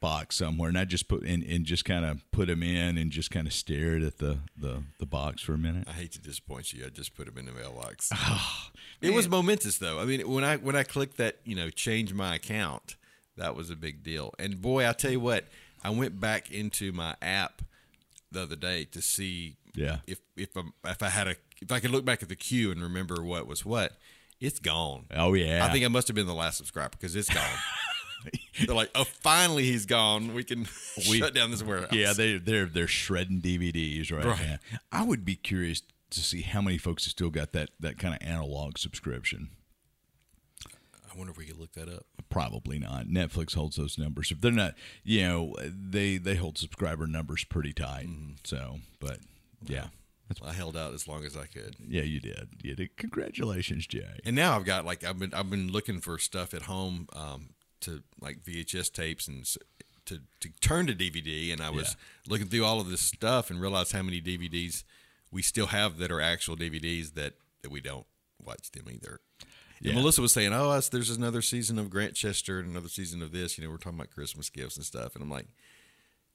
box 0.00 0.36
somewhere 0.36 0.68
and 0.68 0.78
I 0.78 0.84
just 0.84 1.08
put 1.08 1.22
in 1.24 1.42
and 1.42 1.64
just 1.64 1.84
kind 1.84 2.04
of 2.04 2.22
put 2.32 2.48
them 2.48 2.62
in 2.62 2.96
and 2.98 3.10
just 3.10 3.30
kind 3.30 3.46
of 3.46 3.52
stared 3.52 4.02
at 4.02 4.18
the, 4.18 4.38
the 4.56 4.82
the 4.98 5.06
box 5.06 5.42
for 5.42 5.52
a 5.54 5.58
minute? 5.58 5.86
I 5.88 5.92
hate 5.92 6.12
to 6.12 6.20
disappoint 6.20 6.72
you. 6.72 6.84
I 6.86 6.88
just 6.88 7.14
put 7.14 7.28
him 7.28 7.36
in 7.38 7.46
the 7.46 7.52
mailbox. 7.52 8.10
Oh, 9.02 9.06
it 9.08 9.14
was 9.14 9.28
momentous, 9.30 9.78
though. 9.78 9.98
I 9.98 10.04
mean, 10.04 10.28
when 10.30 10.44
I 10.44 10.56
when 10.56 10.76
I 10.76 10.82
clicked 10.82 11.16
that, 11.16 11.36
you 11.44 11.54
know, 11.56 11.70
change 11.70 12.12
my 12.12 12.34
account, 12.34 12.96
that 13.38 13.56
was 13.56 13.70
a 13.70 13.76
big 13.76 14.02
deal. 14.02 14.34
And 14.38 14.60
boy, 14.60 14.86
I 14.86 14.92
tell 14.92 15.10
you 15.10 15.20
what, 15.20 15.44
I 15.82 15.88
went 15.88 16.20
back 16.20 16.50
into 16.50 16.92
my 16.92 17.14
app 17.22 17.62
the 18.30 18.42
other 18.42 18.56
day 18.56 18.84
to 18.92 19.00
see 19.00 19.56
Yeah. 19.74 19.98
if 20.06 20.18
if 20.36 20.54
I, 20.56 20.62
if 20.84 21.02
I 21.02 21.08
had 21.08 21.28
a 21.28 21.36
if 21.62 21.72
I 21.72 21.80
could 21.80 21.90
look 21.92 22.04
back 22.04 22.22
at 22.22 22.28
the 22.28 22.36
queue 22.36 22.70
and 22.70 22.82
remember 22.82 23.22
what 23.22 23.46
was 23.46 23.64
what. 23.64 23.96
It's 24.38 24.58
gone. 24.58 25.04
Oh 25.14 25.32
yeah. 25.34 25.64
I 25.64 25.70
think 25.72 25.84
I 25.84 25.88
must 25.88 26.08
have 26.08 26.14
been 26.14 26.26
the 26.26 26.34
last 26.34 26.56
subscriber 26.58 26.90
because 26.92 27.14
it's 27.16 27.28
gone. 27.32 27.44
They're 28.66 28.74
like, 28.74 28.90
oh, 28.94 29.04
finally 29.04 29.64
he's 29.64 29.86
gone. 29.86 30.34
We 30.34 30.44
can 30.44 30.60
We- 31.08 31.18
shut 31.18 31.34
down 31.34 31.50
this 31.50 31.62
warehouse. 31.62 31.92
Yeah, 31.92 32.12
they 32.12 32.36
they're 32.38 32.66
they're 32.66 32.86
shredding 32.88 33.40
DVDs 33.40 34.12
right, 34.12 34.24
Right. 34.24 34.40
now. 34.40 34.56
I 34.92 35.02
would 35.04 35.24
be 35.24 35.34
curious 35.36 35.82
to 36.10 36.20
see 36.20 36.42
how 36.42 36.60
many 36.60 36.76
folks 36.78 37.04
have 37.04 37.12
still 37.12 37.30
got 37.30 37.52
that 37.52 37.70
that 37.80 37.98
kind 37.98 38.14
of 38.14 38.26
analog 38.26 38.78
subscription. 38.78 39.50
I 41.12 41.16
wonder 41.18 41.32
if 41.32 41.38
we 41.38 41.44
could 41.46 41.58
look 41.58 41.72
that 41.72 41.88
up. 41.88 42.06
Probably 42.28 42.78
not. 42.78 43.06
Netflix 43.06 43.54
holds 43.54 43.76
those 43.76 43.98
numbers. 43.98 44.30
If 44.30 44.40
they're 44.40 44.52
not, 44.52 44.74
you 45.02 45.22
know, 45.22 45.56
they 45.64 46.18
they 46.18 46.36
hold 46.36 46.56
subscriber 46.58 47.06
numbers 47.06 47.44
pretty 47.44 47.72
tight. 47.72 48.06
Mm-hmm. 48.06 48.32
So, 48.44 48.78
but 49.00 49.18
yeah, 49.66 49.86
I 50.44 50.52
held 50.52 50.76
out 50.76 50.94
as 50.94 51.08
long 51.08 51.24
as 51.24 51.36
I 51.36 51.46
could. 51.46 51.74
yeah, 51.88 52.02
you 52.02 52.20
did. 52.20 52.50
You 52.62 52.76
did. 52.76 52.96
Congratulations, 52.96 53.86
Jay. 53.88 54.20
And 54.24 54.36
now 54.36 54.54
I've 54.54 54.64
got 54.64 54.84
like 54.84 55.02
I've 55.02 55.18
been 55.18 55.34
I've 55.34 55.50
been 55.50 55.72
looking 55.72 56.00
for 56.00 56.16
stuff 56.18 56.54
at 56.54 56.62
home 56.62 57.08
um, 57.14 57.48
to 57.82 58.02
like 58.20 58.42
VHS 58.42 58.92
tapes 58.92 59.28
and 59.28 59.44
to 60.06 60.20
to 60.40 60.48
turn 60.60 60.86
to 60.86 60.94
DVD, 60.94 61.52
and 61.52 61.60
I 61.60 61.70
was 61.70 61.96
looking 62.26 62.48
through 62.48 62.64
all 62.64 62.80
of 62.80 62.88
this 62.90 63.00
stuff 63.00 63.50
and 63.50 63.60
realized 63.60 63.92
how 63.92 64.02
many 64.02 64.20
DVDs 64.20 64.84
we 65.30 65.42
still 65.42 65.66
have 65.68 65.98
that 65.98 66.10
are 66.10 66.20
actual 66.20 66.56
DVDs 66.56 67.14
that 67.14 67.34
that 67.62 67.70
we 67.70 67.80
don't 67.80 68.06
watch 68.44 68.70
them 68.72 68.86
either. 68.90 69.20
And 69.78 69.88
Yeah. 69.88 69.94
Melissa 69.94 70.20
was 70.22 70.32
saying, 70.32 70.52
"Oh, 70.52 70.70
us, 70.70 70.88
there's 70.88 71.10
another 71.10 71.42
season 71.42 71.78
of 71.78 71.88
Grantchester 71.90 72.58
and 72.60 72.68
another 72.70 72.88
season 72.88 73.22
of 73.22 73.32
this." 73.32 73.56
You 73.56 73.64
know, 73.64 73.70
we're 73.70 73.76
talking 73.78 73.98
about 73.98 74.10
Christmas 74.10 74.50
gifts 74.50 74.76
and 74.76 74.84
stuff, 74.84 75.14
and 75.14 75.22
I'm 75.22 75.30
like, 75.30 75.46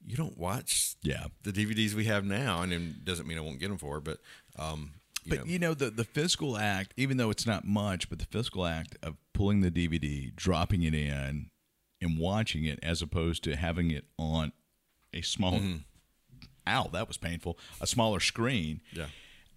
"You 0.04 0.16
don't 0.16 0.36
watch 0.38 0.94
Yeah. 1.02 1.26
the 1.42 1.52
DVDs 1.52 1.94
we 1.94 2.04
have 2.06 2.24
now, 2.24 2.62
and 2.62 2.72
it 2.72 3.04
doesn't 3.04 3.26
mean 3.26 3.38
I 3.38 3.42
won't 3.42 3.58
get 3.60 3.68
them 3.68 3.78
for, 3.78 3.94
her, 3.94 4.00
but 4.00 4.20
um, 4.56 4.94
you 5.24 5.30
But 5.30 5.38
know, 5.40 5.44
you 5.52 5.58
know 5.58 5.74
the 5.74 5.90
the 5.90 6.04
physical 6.04 6.56
act, 6.56 6.94
even 6.96 7.16
though 7.18 7.30
it's 7.30 7.46
not 7.46 7.64
much, 7.64 8.08
but 8.08 8.18
the 8.20 8.24
physical 8.26 8.64
act 8.66 8.96
of 9.02 9.16
pulling 9.36 9.60
the 9.60 9.70
DVD, 9.70 10.34
dropping 10.34 10.82
it 10.82 10.94
in, 10.94 11.50
and 12.00 12.18
watching 12.18 12.64
it, 12.64 12.78
as 12.82 13.02
opposed 13.02 13.44
to 13.44 13.56
having 13.56 13.90
it 13.90 14.04
on 14.18 14.52
a 15.12 15.20
small, 15.22 15.52
Mm-hmm. 15.54 15.76
ow, 16.66 16.88
that 16.92 17.08
was 17.08 17.16
painful, 17.16 17.58
a 17.80 17.86
smaller 17.86 18.20
screen. 18.20 18.80
yeah, 18.92 19.06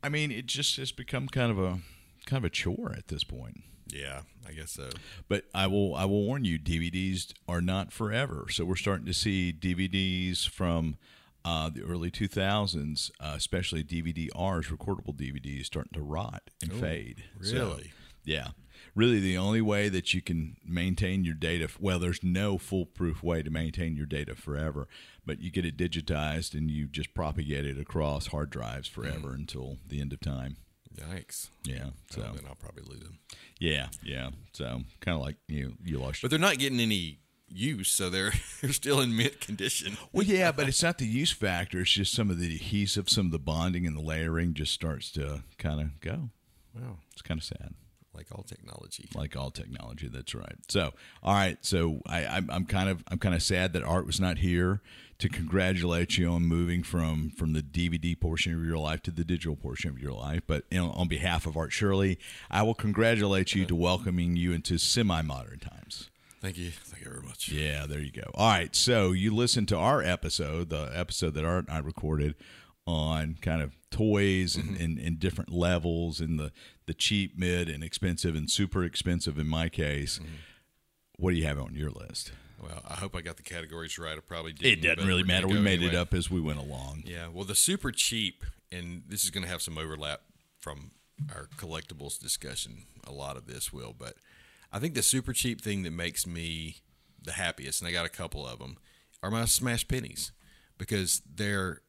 I 0.03 0.09
mean, 0.09 0.31
it 0.31 0.45
just 0.45 0.77
has 0.77 0.91
become 0.91 1.27
kind 1.27 1.51
of 1.51 1.59
a 1.59 1.79
kind 2.25 2.43
of 2.43 2.45
a 2.45 2.49
chore 2.49 2.93
at 2.97 3.07
this 3.07 3.23
point. 3.23 3.61
yeah, 3.91 4.21
I 4.47 4.51
guess 4.51 4.71
so. 4.71 4.89
But 5.27 5.45
I 5.53 5.67
will 5.67 5.95
I 5.95 6.05
will 6.05 6.23
warn 6.25 6.45
you, 6.45 6.59
DVDs 6.59 7.33
are 7.47 7.61
not 7.61 7.91
forever. 7.91 8.45
So 8.49 8.63
we're 8.65 8.75
starting 8.75 9.05
to 9.07 9.13
see 9.13 9.51
DVDs 9.57 10.47
from 10.47 10.97
uh, 11.45 11.69
the 11.69 11.81
early 11.83 12.11
2000s, 12.11 13.11
uh, 13.19 13.33
especially 13.35 13.83
DVD-Rs, 13.83 14.67
recordable 14.67 15.15
DVDs, 15.15 15.65
starting 15.65 15.93
to 15.93 16.01
rot 16.01 16.49
and 16.61 16.71
fade. 16.73 17.23
So, 17.41 17.55
really? 17.69 17.91
yeah. 18.25 18.49
Really, 18.95 19.19
the 19.19 19.37
only 19.37 19.61
way 19.61 19.89
that 19.89 20.13
you 20.13 20.21
can 20.21 20.57
maintain 20.65 21.23
your 21.23 21.33
data, 21.33 21.69
well, 21.79 21.99
there's 21.99 22.23
no 22.23 22.57
foolproof 22.57 23.23
way 23.23 23.43
to 23.43 23.49
maintain 23.49 23.95
your 23.95 24.05
data 24.05 24.35
forever, 24.35 24.87
but 25.25 25.39
you 25.39 25.51
get 25.51 25.65
it 25.65 25.77
digitized 25.77 26.53
and 26.53 26.69
you 26.69 26.87
just 26.87 27.13
propagate 27.13 27.65
it 27.65 27.79
across 27.79 28.27
hard 28.27 28.49
drives 28.49 28.89
mm-hmm. 28.89 29.01
forever 29.01 29.33
until 29.33 29.77
the 29.87 30.01
end 30.01 30.13
of 30.13 30.19
time. 30.19 30.57
Yikes! 30.95 31.49
Yeah. 31.63 31.91
So, 32.09 32.21
then 32.21 32.43
I'll 32.47 32.55
probably 32.55 32.83
lose 32.83 33.03
them. 33.03 33.19
yeah, 33.59 33.87
yeah. 34.03 34.31
So, 34.53 34.81
kind 34.99 35.15
of 35.15 35.21
like 35.21 35.37
you, 35.47 35.75
you 35.83 35.99
lost 35.99 36.21
But 36.21 36.31
they're 36.31 36.39
not 36.39 36.57
getting 36.57 36.79
any 36.79 37.19
use, 37.51 37.89
so 37.89 38.09
they're 38.09 38.33
they're 38.61 38.73
still 38.73 38.99
in 39.01 39.15
mint 39.15 39.39
condition. 39.41 39.97
Well, 40.11 40.25
yeah, 40.25 40.51
but 40.51 40.67
it's 40.67 40.83
not 40.83 40.97
the 40.97 41.05
use 41.05 41.31
factor. 41.31 41.81
It's 41.81 41.91
just 41.91 42.13
some 42.13 42.29
of 42.29 42.39
the 42.39 42.55
adhesive, 42.55 43.09
some 43.09 43.27
of 43.27 43.31
the 43.31 43.39
bonding 43.39 43.85
and 43.85 43.95
the 43.95 44.01
layering 44.01 44.53
just 44.53 44.73
starts 44.73 45.11
to 45.11 45.43
kind 45.57 45.79
of 45.79 45.99
go. 45.99 46.29
Wow, 46.75 46.97
It's 47.13 47.21
kind 47.21 47.39
of 47.39 47.43
sad, 47.43 47.73
like 48.19 48.37
all 48.37 48.43
technology. 48.43 49.07
like 49.15 49.37
all 49.37 49.49
technology. 49.49 50.09
That's 50.09 50.35
right. 50.35 50.57
So, 50.67 50.91
all 51.23 51.33
right. 51.33 51.57
So, 51.61 52.01
I, 52.05 52.25
I'm, 52.25 52.49
I'm 52.51 52.65
kind 52.65 52.89
of 52.89 53.03
I'm 53.07 53.17
kind 53.17 53.33
of 53.33 53.41
sad 53.41 53.71
that 53.73 53.83
Art 53.83 54.05
was 54.05 54.19
not 54.19 54.39
here 54.39 54.81
to 55.19 55.29
congratulate 55.29 56.17
you 56.17 56.29
on 56.29 56.43
moving 56.43 56.83
from 56.83 57.29
from 57.29 57.53
the 57.53 57.61
DVD 57.61 58.19
portion 58.19 58.53
of 58.53 58.65
your 58.65 58.77
life 58.77 59.01
to 59.03 59.11
the 59.11 59.23
digital 59.23 59.55
portion 59.55 59.89
of 59.89 59.99
your 59.99 60.11
life. 60.11 60.41
But 60.45 60.65
you 60.69 60.79
know, 60.79 60.91
on 60.91 61.07
behalf 61.07 61.45
of 61.45 61.55
Art 61.55 61.71
Shirley, 61.71 62.19
I 62.51 62.63
will 62.63 62.75
congratulate 62.75 63.55
you 63.55 63.65
to 63.65 63.75
welcoming 63.75 64.35
you 64.35 64.51
into 64.51 64.77
semi-modern 64.77 65.59
times. 65.59 66.09
Thank 66.41 66.57
you, 66.57 66.71
thank 66.71 67.03
you 67.03 67.11
very 67.11 67.25
much. 67.25 67.49
Yeah, 67.49 67.85
there 67.85 67.99
you 67.99 68.11
go. 68.11 68.31
All 68.33 68.49
right, 68.49 68.73
so 68.75 69.11
you 69.11 69.33
listened 69.33 69.67
to 69.69 69.77
our 69.77 70.01
episode, 70.01 70.69
the 70.69 70.89
episode 70.93 71.33
that 71.35 71.45
Art 71.45 71.67
and 71.67 71.77
I 71.77 71.79
recorded 71.79 72.35
on 72.87 73.37
kind 73.41 73.61
of 73.61 73.73
toys 73.91 74.55
and, 74.55 74.71
mm-hmm. 74.71 74.83
and, 74.83 74.99
and 74.99 75.19
different 75.19 75.51
levels 75.51 76.19
and 76.19 76.39
the, 76.39 76.51
the 76.85 76.93
cheap, 76.93 77.37
mid, 77.37 77.69
and 77.69 77.83
expensive 77.83 78.35
and 78.35 78.49
super 78.49 78.83
expensive 78.83 79.37
in 79.37 79.47
my 79.47 79.69
case. 79.69 80.19
Mm-hmm. 80.19 80.33
What 81.17 81.31
do 81.31 81.37
you 81.37 81.45
have 81.45 81.59
on 81.59 81.75
your 81.75 81.91
list? 81.91 82.31
Well, 82.61 82.81
I 82.87 82.95
hope 82.95 83.15
I 83.15 83.21
got 83.21 83.37
the 83.37 83.43
categories 83.43 83.97
right. 83.97 84.17
I 84.17 84.21
probably 84.21 84.53
did. 84.53 84.79
It 84.79 84.95
doesn't 84.95 85.07
really 85.07 85.23
matter. 85.23 85.47
We 85.47 85.59
made 85.59 85.81
it 85.81 85.95
up 85.95 86.13
as 86.13 86.29
we 86.29 86.41
went 86.41 86.59
along. 86.59 87.03
Yeah. 87.05 87.27
Well, 87.31 87.45
the 87.45 87.55
super 87.55 87.91
cheap, 87.91 88.43
and 88.71 89.03
this 89.07 89.23
is 89.23 89.29
going 89.29 89.43
to 89.43 89.49
have 89.49 89.61
some 89.61 89.77
overlap 89.77 90.21
from 90.59 90.91
our 91.33 91.47
collectibles 91.57 92.19
discussion. 92.19 92.83
A 93.05 93.11
lot 93.11 93.37
of 93.37 93.47
this 93.47 93.71
will, 93.71 93.95
but 93.97 94.15
I 94.71 94.79
think 94.79 94.93
the 94.93 95.03
super 95.03 95.33
cheap 95.33 95.61
thing 95.61 95.83
that 95.83 95.91
makes 95.91 96.27
me 96.27 96.77
the 97.21 97.33
happiest, 97.33 97.81
and 97.81 97.87
I 97.87 97.91
got 97.91 98.05
a 98.05 98.09
couple 98.09 98.45
of 98.45 98.59
them, 98.59 98.77
are 99.21 99.31
my 99.31 99.45
smash 99.45 99.87
pennies 99.87 100.31
because 100.77 101.21
they're 101.33 101.81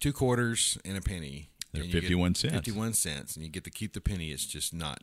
two 0.00 0.12
quarters 0.12 0.78
and 0.84 0.96
a 0.96 1.00
penny. 1.00 1.50
They're 1.72 1.84
get 1.84 1.92
51 2.02 2.34
cents. 2.36 2.54
Fifty-one 2.54 2.92
cents, 2.94 3.36
and 3.36 3.44
you 3.44 3.50
get 3.50 3.64
to 3.64 3.70
keep 3.70 3.92
the 3.92 4.00
penny. 4.00 4.30
It's 4.30 4.46
just 4.46 4.72
not 4.72 5.02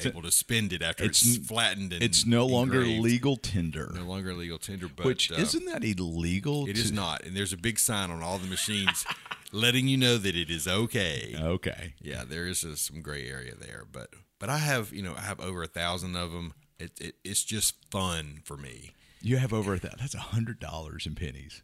So- 0.00 0.08
able 0.08 0.22
to 0.22 0.30
spend 0.30 0.72
it 0.72 0.80
after 0.82 1.04
It's 1.04 1.24
it's, 1.36 1.46
flattened 1.46 1.92
and 1.92 2.02
It's 2.02 2.24
no 2.26 2.46
longer 2.46 2.80
engraved. 2.80 3.02
legal 3.04 3.36
tender, 3.36 3.92
No 3.94 4.04
longer 4.04 4.32
legal 4.34 4.58
tender, 4.58 4.88
but 4.88 5.04
which 5.06 5.30
uh, 5.32 5.36
isn't 5.36 5.64
that 5.66 5.84
illegal? 5.84 6.66
it 6.66 6.74
to- 6.74 6.80
is 6.80 6.92
not, 6.92 7.24
and 7.24 7.36
there's 7.36 7.52
a 7.52 7.56
big 7.58 7.78
sign 7.78 8.10
on 8.10 8.22
all 8.22 8.38
the 8.38 8.46
machines 8.46 9.04
letting 9.52 9.86
you 9.88 9.96
know 9.98 10.16
that 10.18 10.34
it 10.36 10.50
is 10.50 10.66
okay. 10.68 11.34
Okay. 11.38 11.94
Yeah, 12.00 12.24
there 12.24 12.46
is 12.46 12.64
a, 12.64 12.76
some 12.76 13.00
gray 13.02 13.28
area 13.28 13.54
there, 13.54 13.84
but 13.90 14.10
but 14.38 14.48
I 14.50 14.58
have 14.58 14.92
you 14.92 15.02
know 15.02 15.14
I 15.14 15.22
have 15.22 15.40
over 15.40 15.62
a 15.62 15.66
thousand 15.68 16.16
of 16.16 16.32
them. 16.32 16.54
It, 16.78 16.92
it 17.00 17.14
it's 17.24 17.42
just 17.44 17.74
fun 17.90 18.40
for 18.44 18.56
me. 18.56 18.92
You 19.22 19.38
have 19.38 19.52
over 19.52 19.78
that. 19.78 19.98
That's 19.98 20.14
a 20.14 20.18
hundred 20.18 20.60
dollars 20.60 21.06
in 21.06 21.14
pennies. 21.14 21.62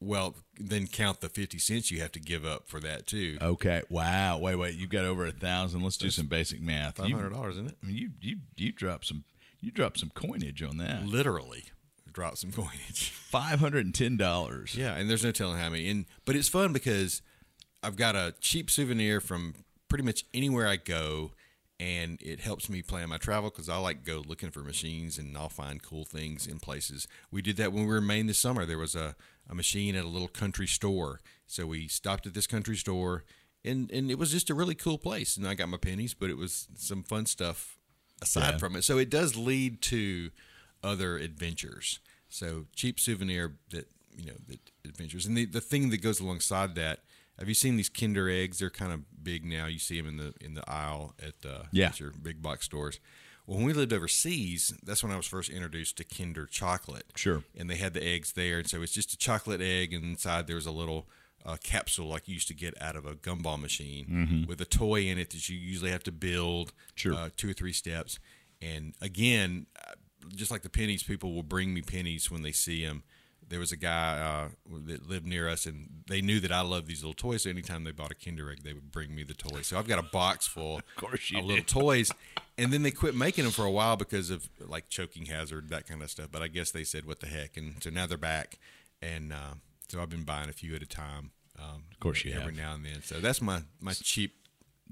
Well, 0.00 0.36
then 0.58 0.86
count 0.86 1.20
the 1.20 1.28
fifty 1.28 1.58
cents 1.58 1.90
you 1.90 2.00
have 2.00 2.12
to 2.12 2.20
give 2.20 2.44
up 2.44 2.68
for 2.68 2.78
that 2.80 3.06
too. 3.06 3.38
Okay. 3.42 3.82
Wow. 3.88 4.38
Wait, 4.38 4.54
wait. 4.54 4.74
You've 4.76 4.90
got 4.90 5.04
over 5.04 5.26
a 5.26 5.32
thousand. 5.32 5.82
Let's 5.82 5.96
do 5.96 6.10
some 6.10 6.26
basic 6.26 6.60
math. 6.60 6.96
Five 6.96 7.10
hundred 7.10 7.30
dollars, 7.32 7.56
isn't 7.56 7.68
it? 7.68 7.76
You 7.84 8.10
you 8.20 8.36
you 8.56 8.72
drop 8.72 9.04
some 9.04 9.24
you 9.60 9.70
drop 9.70 9.96
some 9.98 10.10
coinage 10.14 10.62
on 10.62 10.76
that. 10.78 11.04
Literally, 11.04 11.64
drop 12.12 12.36
some 12.36 12.52
coinage. 12.52 13.10
Five 13.10 13.58
hundred 13.58 13.86
and 13.86 13.94
ten 13.94 14.16
dollars. 14.16 14.76
Yeah, 14.76 14.94
and 14.94 15.10
there's 15.10 15.24
no 15.24 15.32
telling 15.32 15.58
how 15.58 15.70
many. 15.70 15.88
And 15.88 16.06
but 16.24 16.36
it's 16.36 16.48
fun 16.48 16.72
because 16.72 17.20
I've 17.82 17.96
got 17.96 18.14
a 18.14 18.34
cheap 18.40 18.70
souvenir 18.70 19.20
from 19.20 19.54
pretty 19.88 20.04
much 20.04 20.24
anywhere 20.32 20.68
I 20.68 20.76
go, 20.76 21.32
and 21.80 22.20
it 22.22 22.40
helps 22.40 22.68
me 22.68 22.82
plan 22.82 23.08
my 23.08 23.18
travel 23.18 23.50
because 23.50 23.68
I 23.68 23.78
like 23.78 24.04
go 24.04 24.22
looking 24.26 24.50
for 24.50 24.60
machines 24.60 25.18
and 25.18 25.36
I'll 25.36 25.48
find 25.48 25.82
cool 25.82 26.04
things 26.04 26.46
in 26.46 26.58
places. 26.58 27.08
We 27.30 27.42
did 27.42 27.56
that 27.56 27.72
when 27.72 27.82
we 27.82 27.88
were 27.88 27.98
in 27.98 28.06
Maine 28.06 28.26
this 28.26 28.38
summer. 28.38 28.64
There 28.64 28.78
was 28.78 28.94
a, 28.94 29.16
a 29.48 29.54
machine 29.54 29.94
at 29.96 30.04
a 30.04 30.08
little 30.08 30.28
country 30.28 30.66
store, 30.66 31.20
so 31.46 31.66
we 31.66 31.88
stopped 31.88 32.26
at 32.26 32.34
this 32.34 32.46
country 32.46 32.76
store. 32.76 33.24
And, 33.64 33.90
and 33.90 34.10
it 34.10 34.18
was 34.18 34.30
just 34.30 34.50
a 34.50 34.54
really 34.54 34.74
cool 34.76 34.98
place, 34.98 35.36
and 35.36 35.46
I 35.46 35.54
got 35.54 35.68
my 35.68 35.76
pennies, 35.78 36.14
but 36.14 36.30
it 36.30 36.36
was 36.36 36.68
some 36.76 37.02
fun 37.02 37.26
stuff 37.26 37.76
aside 38.22 38.52
Yeah. 38.52 38.58
from 38.58 38.76
it. 38.76 38.82
So 38.82 38.98
it 38.98 39.10
does 39.10 39.36
lead 39.36 39.82
to 39.82 40.30
other 40.82 41.16
adventures. 41.18 41.98
So 42.28 42.66
cheap 42.74 43.00
souvenir 43.00 43.54
that 43.70 43.88
you 44.16 44.26
know 44.26 44.36
that 44.48 44.60
adventures, 44.84 45.26
and 45.26 45.36
the 45.36 45.44
the 45.44 45.60
thing 45.60 45.90
that 45.90 46.02
goes 46.02 46.20
alongside 46.20 46.74
that. 46.76 47.00
Have 47.38 47.48
you 47.48 47.54
seen 47.54 47.76
these 47.76 47.88
Kinder 47.88 48.28
eggs? 48.28 48.58
They're 48.58 48.68
kind 48.70 48.92
of 48.92 49.00
big 49.22 49.44
now. 49.44 49.66
You 49.66 49.78
see 49.78 49.96
them 50.00 50.08
in 50.08 50.16
the 50.16 50.34
in 50.40 50.54
the 50.54 50.68
aisle 50.70 51.14
at 51.22 51.48
uh, 51.48 51.64
Yeah. 51.72 51.86
at 51.88 52.00
your 52.00 52.10
big 52.10 52.42
box 52.42 52.64
stores. 52.64 52.98
Well, 53.48 53.56
when 53.56 53.66
we 53.66 53.72
lived 53.72 53.94
overseas, 53.94 54.74
that's 54.84 55.02
when 55.02 55.10
I 55.10 55.16
was 55.16 55.26
first 55.26 55.48
introduced 55.48 55.96
to 55.96 56.04
Kinder 56.04 56.44
chocolate. 56.44 57.06
Sure. 57.16 57.42
And 57.56 57.70
they 57.70 57.76
had 57.76 57.94
the 57.94 58.04
eggs 58.06 58.32
there, 58.32 58.58
and 58.58 58.68
so 58.68 58.82
it's 58.82 58.92
just 58.92 59.14
a 59.14 59.16
chocolate 59.16 59.62
egg, 59.62 59.94
and 59.94 60.04
inside 60.04 60.46
there 60.46 60.56
was 60.56 60.66
a 60.66 60.70
little 60.70 61.08
uh, 61.46 61.56
capsule 61.62 62.08
like 62.08 62.28
you 62.28 62.34
used 62.34 62.48
to 62.48 62.54
get 62.54 62.74
out 62.82 62.94
of 62.94 63.06
a 63.06 63.14
gumball 63.14 63.58
machine 63.58 64.44
with 64.46 64.60
a 64.60 64.66
toy 64.66 65.02
in 65.06 65.18
it 65.18 65.30
that 65.30 65.48
you 65.48 65.56
usually 65.56 65.90
have 65.90 66.02
to 66.02 66.12
build 66.12 66.72
Sure. 66.94 67.14
uh, 67.14 67.30
two 67.38 67.48
or 67.48 67.54
three 67.54 67.72
steps. 67.72 68.18
And 68.60 68.94
again, 69.00 69.66
uh, 69.86 69.92
just 70.34 70.50
like 70.50 70.60
the 70.62 70.68
pennies, 70.68 71.02
people 71.02 71.32
will 71.32 71.42
bring 71.44 71.72
me 71.72 71.80
pennies 71.80 72.30
when 72.30 72.42
they 72.42 72.52
see 72.52 72.84
them. 72.84 73.02
There 73.48 73.58
was 73.58 73.72
a 73.72 73.76
guy 73.76 74.18
uh, 74.18 74.48
that 74.86 75.08
lived 75.08 75.26
near 75.26 75.48
us, 75.48 75.64
and 75.66 76.02
they 76.06 76.20
knew 76.20 76.38
that 76.40 76.52
I 76.52 76.60
loved 76.60 76.86
these 76.86 77.02
little 77.02 77.14
toys. 77.14 77.42
So 77.42 77.50
anytime 77.50 77.84
they 77.84 77.92
bought 77.92 78.10
a 78.10 78.14
Kinder 78.14 78.50
Egg, 78.50 78.62
they 78.62 78.74
would 78.74 78.90
bring 78.90 79.14
me 79.14 79.22
the 79.22 79.34
toy. 79.34 79.62
So 79.62 79.78
I've 79.78 79.88
got 79.88 79.98
a 79.98 80.02
box 80.02 80.46
full 80.46 80.76
of, 80.78 80.96
course 80.96 81.30
you 81.30 81.40
little 81.40 81.64
toys. 81.64 82.12
And 82.58 82.72
then 82.72 82.82
they 82.82 82.90
quit 82.90 83.14
making 83.14 83.44
them 83.44 83.52
for 83.52 83.64
a 83.64 83.70
while 83.70 83.96
because 83.96 84.30
of 84.30 84.48
like 84.60 84.88
choking 84.88 85.26
hazard, 85.26 85.68
that 85.70 85.86
kind 85.86 86.02
of 86.02 86.10
stuff. 86.10 86.28
But 86.30 86.42
I 86.42 86.48
guess 86.48 86.70
they 86.70 86.84
said, 86.84 87.06
"What 87.06 87.20
the 87.20 87.28
heck?" 87.28 87.56
And 87.56 87.82
so 87.82 87.90
now 87.90 88.06
they're 88.06 88.18
back, 88.18 88.58
and 89.00 89.32
uh, 89.32 89.54
so 89.88 90.00
I've 90.00 90.10
been 90.10 90.24
buying 90.24 90.48
a 90.48 90.52
few 90.52 90.74
at 90.74 90.82
a 90.82 90.86
time. 90.86 91.30
Um, 91.58 91.84
of 91.90 92.00
course 92.00 92.24
you 92.24 92.32
every 92.32 92.54
have. 92.54 92.62
now 92.62 92.74
and 92.74 92.84
then. 92.84 93.02
So 93.02 93.20
that's 93.20 93.40
my 93.40 93.62
my 93.80 93.92
cheap 93.92 94.34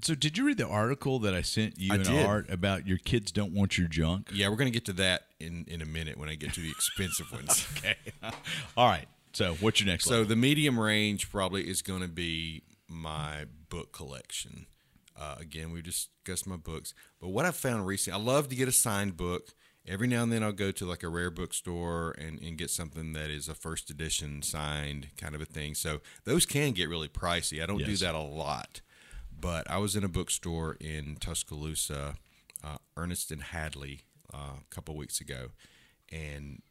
So, 0.03 0.13
did 0.15 0.37
you 0.37 0.45
read 0.45 0.57
the 0.57 0.67
article 0.67 1.19
that 1.19 1.33
I 1.33 1.41
sent 1.41 1.79
you 1.79 1.91
I 1.91 1.95
and 1.95 2.03
did. 2.03 2.25
Art 2.25 2.49
about 2.49 2.87
your 2.87 2.97
kids 2.97 3.31
don't 3.31 3.51
want 3.53 3.77
your 3.77 3.87
junk? 3.87 4.29
Yeah, 4.33 4.49
we're 4.49 4.55
going 4.55 4.71
to 4.71 4.73
get 4.73 4.85
to 4.85 4.93
that 4.93 5.23
in, 5.39 5.65
in 5.67 5.81
a 5.81 5.85
minute 5.85 6.17
when 6.17 6.29
I 6.29 6.35
get 6.35 6.53
to 6.53 6.61
the 6.61 6.69
expensive 6.69 7.31
ones. 7.31 7.67
Okay. 7.77 7.95
All 8.77 8.87
right. 8.87 9.07
So, 9.33 9.55
what's 9.55 9.79
your 9.79 9.87
next 9.87 10.05
So 10.05 10.11
level? 10.11 10.27
the 10.27 10.35
medium 10.35 10.79
range 10.79 11.29
probably 11.31 11.67
is 11.67 11.81
going 11.81 12.01
to 12.01 12.07
be 12.07 12.63
my 12.87 13.45
book 13.69 13.91
collection. 13.91 14.65
Uh, 15.19 15.35
again, 15.39 15.71
we 15.71 15.81
discussed 15.81 16.45
my 16.47 16.57
books, 16.57 16.93
but 17.19 17.29
what 17.29 17.45
I've 17.45 17.55
found 17.55 17.87
recently, 17.87 18.19
I 18.19 18.23
love 18.23 18.49
to 18.49 18.55
get 18.55 18.67
a 18.67 18.71
signed 18.71 19.17
book. 19.17 19.49
Every 19.87 20.07
now 20.07 20.21
and 20.21 20.31
then, 20.31 20.43
I'll 20.43 20.51
go 20.51 20.71
to 20.71 20.85
like 20.85 21.01
a 21.01 21.07
rare 21.09 21.31
bookstore 21.31 22.11
and, 22.19 22.39
and 22.41 22.57
get 22.57 22.69
something 22.69 23.13
that 23.13 23.29
is 23.29 23.47
a 23.47 23.55
first 23.55 23.89
edition 23.89 24.41
signed 24.43 25.07
kind 25.17 25.33
of 25.33 25.41
a 25.41 25.45
thing. 25.45 25.75
So 25.75 26.01
those 26.25 26.45
can 26.45 26.73
get 26.73 26.89
really 26.89 27.07
pricey. 27.07 27.63
I 27.63 27.65
don't 27.65 27.83
do 27.83 27.95
that 27.97 28.13
a 28.13 28.19
lot, 28.19 28.81
but 29.39 29.69
I 29.69 29.77
was 29.77 29.95
in 29.95 30.03
a 30.03 30.07
bookstore 30.09 30.77
in 30.79 31.17
Tuscaloosa, 31.19 32.15
uh, 32.63 32.77
Ernest 32.95 33.31
and 33.31 33.43
Hadley, 33.43 34.01
uh, 34.33 34.57
a 34.61 34.63
couple 34.75 34.95
weeks 34.95 35.21
ago, 35.21 35.49
and 36.11 36.61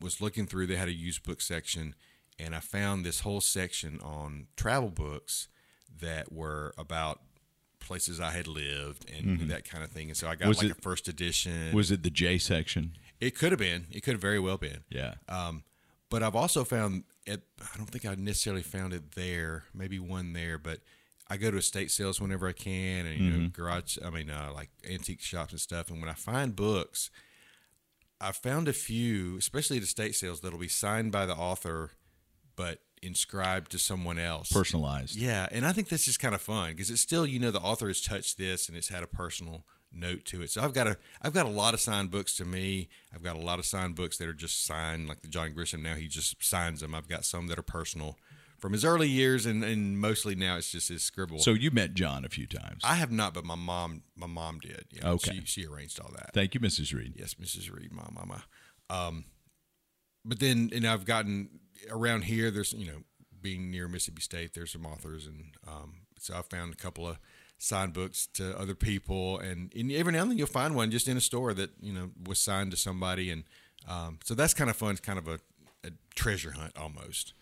was 0.00 0.20
looking 0.20 0.46
through. 0.46 0.66
They 0.66 0.76
had 0.76 0.88
a 0.88 0.92
used 0.94 1.22
book 1.22 1.40
section, 1.40 1.94
and 2.38 2.54
I 2.54 2.60
found 2.60 3.04
this 3.04 3.20
whole 3.20 3.40
section 3.40 4.00
on 4.02 4.46
travel 4.56 4.90
books 4.90 5.48
that 6.00 6.32
were 6.32 6.74
about 6.76 7.20
places 7.78 8.18
I 8.18 8.30
had 8.30 8.46
lived 8.48 9.08
and 9.10 9.40
that 9.50 9.68
kind 9.68 9.84
of 9.84 9.90
thing. 9.90 10.08
And 10.08 10.16
so 10.16 10.26
I 10.26 10.34
got 10.36 10.48
Was 10.48 10.58
like 10.58 10.70
it- 10.70 10.78
a 10.78 10.82
first 10.82 11.06
edition. 11.06 11.74
Was 11.74 11.90
it 11.90 12.02
the 12.02 12.10
J 12.10 12.38
section? 12.38 12.96
it 13.20 13.36
could 13.38 13.52
have 13.52 13.58
been. 13.58 13.86
It 13.92 14.02
could 14.02 14.14
have 14.14 14.20
very 14.20 14.40
well 14.40 14.56
been. 14.58 14.84
Yeah. 14.88 15.14
Um, 15.28 15.62
but 16.10 16.22
I've 16.22 16.34
also 16.34 16.64
found 16.64 17.04
it. 17.26 17.42
I 17.60 17.76
don't 17.76 17.86
think 17.88 18.04
I 18.06 18.14
necessarily 18.16 18.62
found 18.62 18.92
it 18.92 19.12
there. 19.12 19.64
Maybe 19.74 19.98
one 19.98 20.32
there, 20.32 20.58
but 20.58 20.80
I 21.28 21.36
go 21.36 21.50
to 21.50 21.56
estate 21.56 21.90
sales 21.90 22.20
whenever 22.20 22.46
I 22.46 22.52
can, 22.52 23.06
and 23.06 23.18
you 23.18 23.30
know, 23.30 23.48
garage. 23.48 23.96
I 24.04 24.10
mean, 24.10 24.30
uh, 24.30 24.50
like 24.54 24.70
antique 24.88 25.22
shops 25.22 25.52
and 25.52 25.60
stuff. 25.60 25.90
And 25.90 26.00
when 26.00 26.10
I 26.10 26.14
find 26.14 26.54
books, 26.54 27.10
I 28.20 28.32
found 28.32 28.68
a 28.68 28.72
few, 28.72 29.36
especially 29.38 29.78
at 29.78 29.82
estate 29.82 30.14
sales, 30.14 30.40
that'll 30.40 30.58
be 30.58 30.68
signed 30.68 31.12
by 31.12 31.26
the 31.26 31.34
author, 31.34 31.90
but 32.56 32.80
inscribed 33.02 33.70
to 33.72 33.78
someone 33.78 34.18
else. 34.18 34.52
Personalized. 34.52 35.16
Yeah, 35.16 35.48
and 35.50 35.66
I 35.66 35.72
think 35.72 35.88
that's 35.88 36.04
just 36.04 36.20
kind 36.20 36.34
of 36.34 36.40
fun 36.40 36.70
because 36.70 36.90
it's 36.90 37.00
still, 37.00 37.26
you 37.26 37.38
know, 37.38 37.50
the 37.50 37.60
author 37.60 37.88
has 37.88 38.00
touched 38.00 38.38
this 38.38 38.68
and 38.68 38.76
it's 38.76 38.88
had 38.88 39.02
a 39.02 39.06
personal 39.06 39.64
note 39.92 40.24
to 40.26 40.42
it. 40.42 40.50
So 40.50 40.62
I've 40.62 40.72
got 40.72 40.86
a, 40.86 40.96
I've 41.22 41.34
got 41.34 41.46
a 41.46 41.50
lot 41.50 41.74
of 41.74 41.80
signed 41.80 42.10
books 42.10 42.36
to 42.36 42.44
me. 42.44 42.88
I've 43.14 43.22
got 43.22 43.36
a 43.36 43.40
lot 43.40 43.58
of 43.58 43.66
signed 43.66 43.94
books 43.94 44.16
that 44.18 44.28
are 44.28 44.32
just 44.34 44.64
signed, 44.64 45.08
like 45.08 45.22
the 45.22 45.28
John 45.28 45.52
Grisham. 45.52 45.82
Now 45.82 45.94
he 45.94 46.08
just 46.08 46.42
signs 46.42 46.80
them. 46.80 46.94
I've 46.94 47.08
got 47.08 47.24
some 47.24 47.46
that 47.48 47.58
are 47.58 47.62
personal 47.62 48.18
from 48.58 48.72
his 48.72 48.84
early 48.84 49.08
years, 49.08 49.46
and, 49.46 49.62
and 49.64 49.98
mostly 50.00 50.34
now 50.34 50.56
it's 50.56 50.70
just 50.72 50.88
his 50.88 51.02
scribble. 51.02 51.38
So 51.38 51.52
you 51.52 51.70
met 51.70 51.94
John 51.94 52.24
a 52.24 52.28
few 52.28 52.46
times. 52.46 52.82
I 52.84 52.94
have 52.94 53.10
not, 53.12 53.34
but 53.34 53.44
my 53.44 53.54
mom, 53.54 54.02
my 54.16 54.26
mom 54.26 54.58
did. 54.60 54.86
Yeah, 54.90 55.10
Okay. 55.10 55.40
she, 55.40 55.44
she 55.62 55.66
arranged 55.66 56.00
all 56.00 56.10
that. 56.16 56.30
Thank 56.32 56.54
you, 56.54 56.60
Mrs. 56.60 56.94
Reed. 56.94 57.14
Yes, 57.16 57.34
Mrs. 57.34 57.70
Reed, 57.74 57.92
my 57.92 58.06
mama. 58.12 58.44
Um, 58.90 59.24
but 60.24 60.40
then, 60.40 60.70
and 60.74 60.86
I've 60.86 61.04
gotten 61.04 61.48
around 61.90 62.22
here. 62.24 62.50
There's, 62.50 62.72
you 62.72 62.86
know, 62.86 63.02
being 63.42 63.70
near 63.70 63.88
Mississippi 63.88 64.22
State, 64.22 64.54
there's 64.54 64.70
some 64.72 64.86
authors, 64.86 65.26
and 65.26 65.54
um, 65.68 66.02
so 66.18 66.34
I 66.34 66.42
found 66.42 66.72
a 66.72 66.76
couple 66.76 67.06
of 67.06 67.18
signed 67.58 67.92
books 67.92 68.26
to 68.34 68.58
other 68.58 68.74
people, 68.74 69.38
and, 69.38 69.70
and 69.76 69.92
every 69.92 70.12
now 70.12 70.22
and 70.22 70.30
then 70.30 70.38
you'll 70.38 70.46
find 70.46 70.74
one 70.74 70.90
just 70.90 71.08
in 71.08 71.16
a 71.18 71.20
store 71.20 71.52
that 71.54 71.70
you 71.82 71.92
know 71.92 72.10
was 72.26 72.38
signed 72.38 72.70
to 72.70 72.76
somebody, 72.78 73.30
and 73.30 73.44
um, 73.86 74.18
so 74.24 74.34
that's 74.34 74.54
kind 74.54 74.70
of 74.70 74.76
fun. 74.76 74.92
It's 74.92 75.00
kind 75.00 75.18
of 75.18 75.28
a, 75.28 75.40
a 75.86 75.90
treasure 76.14 76.52
hunt 76.52 76.72
almost. 76.78 77.34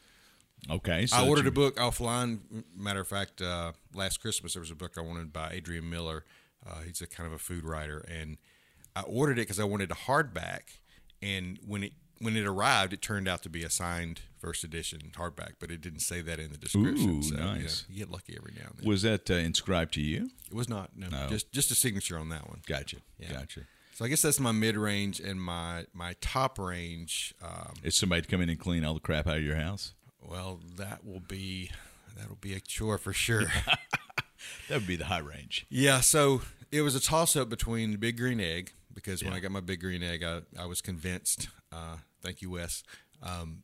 Okay. 0.70 1.06
So 1.06 1.16
I 1.16 1.26
ordered 1.28 1.44
you- 1.44 1.48
a 1.50 1.52
book 1.52 1.76
offline. 1.76 2.64
Matter 2.76 3.00
of 3.00 3.08
fact, 3.08 3.42
uh, 3.42 3.72
last 3.94 4.20
Christmas 4.20 4.54
there 4.54 4.60
was 4.60 4.70
a 4.70 4.74
book 4.76 4.92
I 4.96 5.00
wanted 5.00 5.32
by 5.32 5.50
Adrian 5.52 5.88
Miller. 5.90 6.24
Uh, 6.64 6.82
he's 6.82 7.00
a 7.00 7.06
kind 7.06 7.26
of 7.26 7.32
a 7.32 7.38
food 7.38 7.64
writer, 7.64 7.98
and 8.08 8.38
I 8.94 9.02
ordered 9.02 9.38
it 9.38 9.42
because 9.42 9.58
I 9.58 9.64
wanted 9.64 9.90
a 9.90 9.94
hardback. 9.94 10.78
And 11.20 11.58
when 11.66 11.82
it 11.84 11.92
when 12.18 12.36
it 12.36 12.46
arrived, 12.46 12.92
it 12.92 13.02
turned 13.02 13.26
out 13.26 13.42
to 13.42 13.48
be 13.48 13.64
a 13.64 13.70
signed 13.70 14.20
first 14.38 14.62
edition 14.62 15.10
hardback, 15.16 15.54
but 15.58 15.72
it 15.72 15.80
didn't 15.80 16.00
say 16.00 16.20
that 16.22 16.38
in 16.38 16.52
the 16.52 16.58
description. 16.58 17.18
Ooh, 17.18 17.22
so, 17.22 17.34
nice. 17.34 17.84
you 17.88 17.98
get 17.98 18.10
lucky 18.12 18.36
every 18.38 18.52
now 18.54 18.68
and 18.70 18.78
then. 18.78 18.88
Was 18.88 19.02
that 19.02 19.28
uh, 19.28 19.34
inscribed 19.34 19.94
to 19.94 20.00
you? 20.00 20.30
it 20.48 20.54
was 20.54 20.68
not 20.68 20.96
no, 20.96 21.08
No. 21.08 21.28
just 21.28 21.50
just 21.50 21.72
a 21.72 21.74
signature 21.74 22.16
on 22.16 22.28
that 22.28 22.48
one. 22.48 22.60
Gotcha. 22.66 22.98
Yeah. 23.18 23.32
Gotcha. 23.32 23.62
So 23.94 24.04
I 24.04 24.08
guess 24.08 24.22
that's 24.22 24.38
my 24.40 24.52
mid 24.52 24.76
range 24.76 25.18
and 25.18 25.42
my 25.42 25.86
my 25.92 26.14
top 26.20 26.58
range. 26.60 27.34
Um, 27.42 27.74
Is 27.82 27.96
somebody 27.96 28.22
to 28.22 28.28
come 28.28 28.40
in 28.40 28.48
and 28.48 28.58
clean 28.58 28.84
all 28.84 28.94
the 28.94 29.00
crap 29.00 29.26
out 29.26 29.38
of 29.38 29.42
your 29.42 29.56
house? 29.56 29.92
Well, 30.28 30.60
that 30.76 31.04
will 31.04 31.20
be 31.20 31.70
that'll 32.16 32.36
be 32.36 32.54
a 32.54 32.60
chore 32.60 32.98
for 32.98 33.12
sure. 33.12 33.44
That 34.68 34.78
would 34.78 34.86
be 34.88 34.96
the 34.96 35.04
high 35.06 35.18
range. 35.18 35.66
Yeah, 35.68 36.00
so 36.00 36.42
it 36.72 36.82
was 36.82 36.94
a 36.94 37.00
toss 37.00 37.36
up 37.36 37.48
between 37.48 37.92
the 37.92 37.98
big 37.98 38.16
green 38.16 38.40
egg 38.40 38.72
because 38.92 39.22
when 39.22 39.32
Yeah. 39.32 39.38
I 39.38 39.40
got 39.40 39.52
my 39.52 39.60
big 39.60 39.80
green 39.80 40.02
egg, 40.02 40.22
I, 40.24 40.40
I 40.58 40.66
was 40.66 40.80
convinced. 40.80 41.48
Uh, 41.70 41.98
thank 42.22 42.42
you, 42.42 42.50
Wes. 42.50 42.82
Um, 43.22 43.62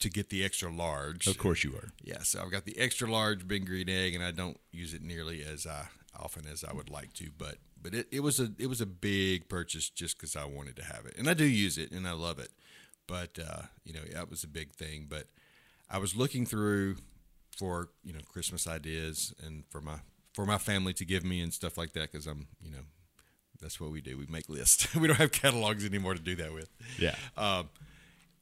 to 0.00 0.08
get 0.08 0.28
the 0.30 0.44
extra 0.44 0.72
large. 0.72 1.26
Of 1.26 1.38
course 1.38 1.62
you 1.64 1.74
are. 1.76 1.90
Yeah, 2.02 2.22
so 2.22 2.40
I've 2.42 2.50
got 2.50 2.64
the 2.64 2.78
extra 2.78 3.10
large 3.10 3.46
big 3.46 3.66
green 3.66 3.88
egg, 3.88 4.14
and 4.14 4.24
I 4.24 4.30
don't 4.32 4.58
use 4.72 4.92
it 4.94 5.02
nearly 5.02 5.42
as 5.44 5.66
uh, 5.66 5.86
often 6.18 6.46
as 6.50 6.64
I 6.64 6.72
would 6.72 6.90
like 6.90 7.12
to. 7.14 7.30
But 7.36 7.58
but 7.80 7.94
it, 7.94 8.08
it 8.10 8.20
was 8.20 8.40
a 8.40 8.50
it 8.58 8.66
was 8.68 8.80
a 8.80 8.86
big 8.86 9.48
purchase 9.48 9.88
just 9.88 10.16
because 10.18 10.34
I 10.36 10.44
wanted 10.46 10.76
to 10.76 10.84
have 10.84 11.04
it, 11.06 11.14
and 11.16 11.28
I 11.28 11.34
do 11.34 11.44
use 11.44 11.78
it, 11.78 11.90
and 11.92 12.06
I 12.08 12.12
love 12.12 12.38
it. 12.40 12.50
But 13.06 13.38
uh, 13.38 13.62
you 13.84 13.92
know 13.92 14.00
that 14.14 14.30
was 14.30 14.42
a 14.44 14.48
big 14.48 14.72
thing. 14.72 15.06
But 15.08 15.26
I 15.90 15.98
was 15.98 16.16
looking 16.16 16.46
through 16.46 16.96
for 17.56 17.88
you 18.04 18.12
know 18.12 18.20
Christmas 18.30 18.66
ideas 18.66 19.34
and 19.44 19.64
for 19.68 19.80
my 19.80 19.96
for 20.34 20.46
my 20.46 20.58
family 20.58 20.92
to 20.94 21.04
give 21.04 21.24
me 21.24 21.40
and 21.40 21.52
stuff 21.52 21.76
like 21.76 21.92
that 21.92 22.12
because 22.12 22.26
I'm 22.26 22.46
you 22.62 22.70
know 22.70 22.84
that's 23.60 23.80
what 23.80 23.90
we 23.90 24.00
do. 24.00 24.16
We 24.16 24.26
make 24.26 24.48
lists. 24.48 24.94
we 24.96 25.08
don't 25.08 25.16
have 25.16 25.32
catalogs 25.32 25.84
anymore 25.84 26.14
to 26.14 26.20
do 26.20 26.36
that 26.36 26.52
with. 26.52 26.68
Yeah. 26.98 27.14
Um, 27.36 27.70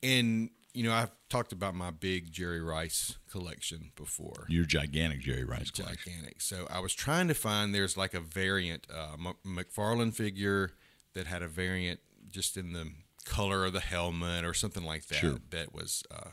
and 0.02 0.50
you 0.74 0.84
know, 0.84 0.92
I've 0.92 1.10
talked 1.30 1.52
about 1.52 1.74
my 1.74 1.90
big 1.90 2.30
Jerry 2.30 2.60
Rice 2.60 3.16
collection 3.30 3.92
before. 3.96 4.44
Your 4.50 4.66
gigantic 4.66 5.20
Jerry 5.20 5.44
Rice 5.44 5.70
collection. 5.70 6.12
Gigantic. 6.12 6.42
So 6.42 6.66
I 6.70 6.80
was 6.80 6.92
trying 6.92 7.28
to 7.28 7.34
find 7.34 7.74
there's 7.74 7.96
like 7.96 8.12
a 8.12 8.20
variant 8.20 8.86
uh, 8.94 9.14
M- 9.14 9.34
McFarlane 9.46 10.12
figure 10.12 10.72
that 11.14 11.26
had 11.26 11.40
a 11.40 11.48
variant 11.48 12.00
just 12.30 12.58
in 12.58 12.74
the 12.74 12.90
color 13.24 13.64
of 13.64 13.72
the 13.72 13.80
helmet 13.80 14.44
or 14.44 14.52
something 14.52 14.84
like 14.84 15.06
that. 15.06 15.16
Sure. 15.16 15.38
That 15.48 15.74
was, 15.74 16.02
uh, 16.10 16.30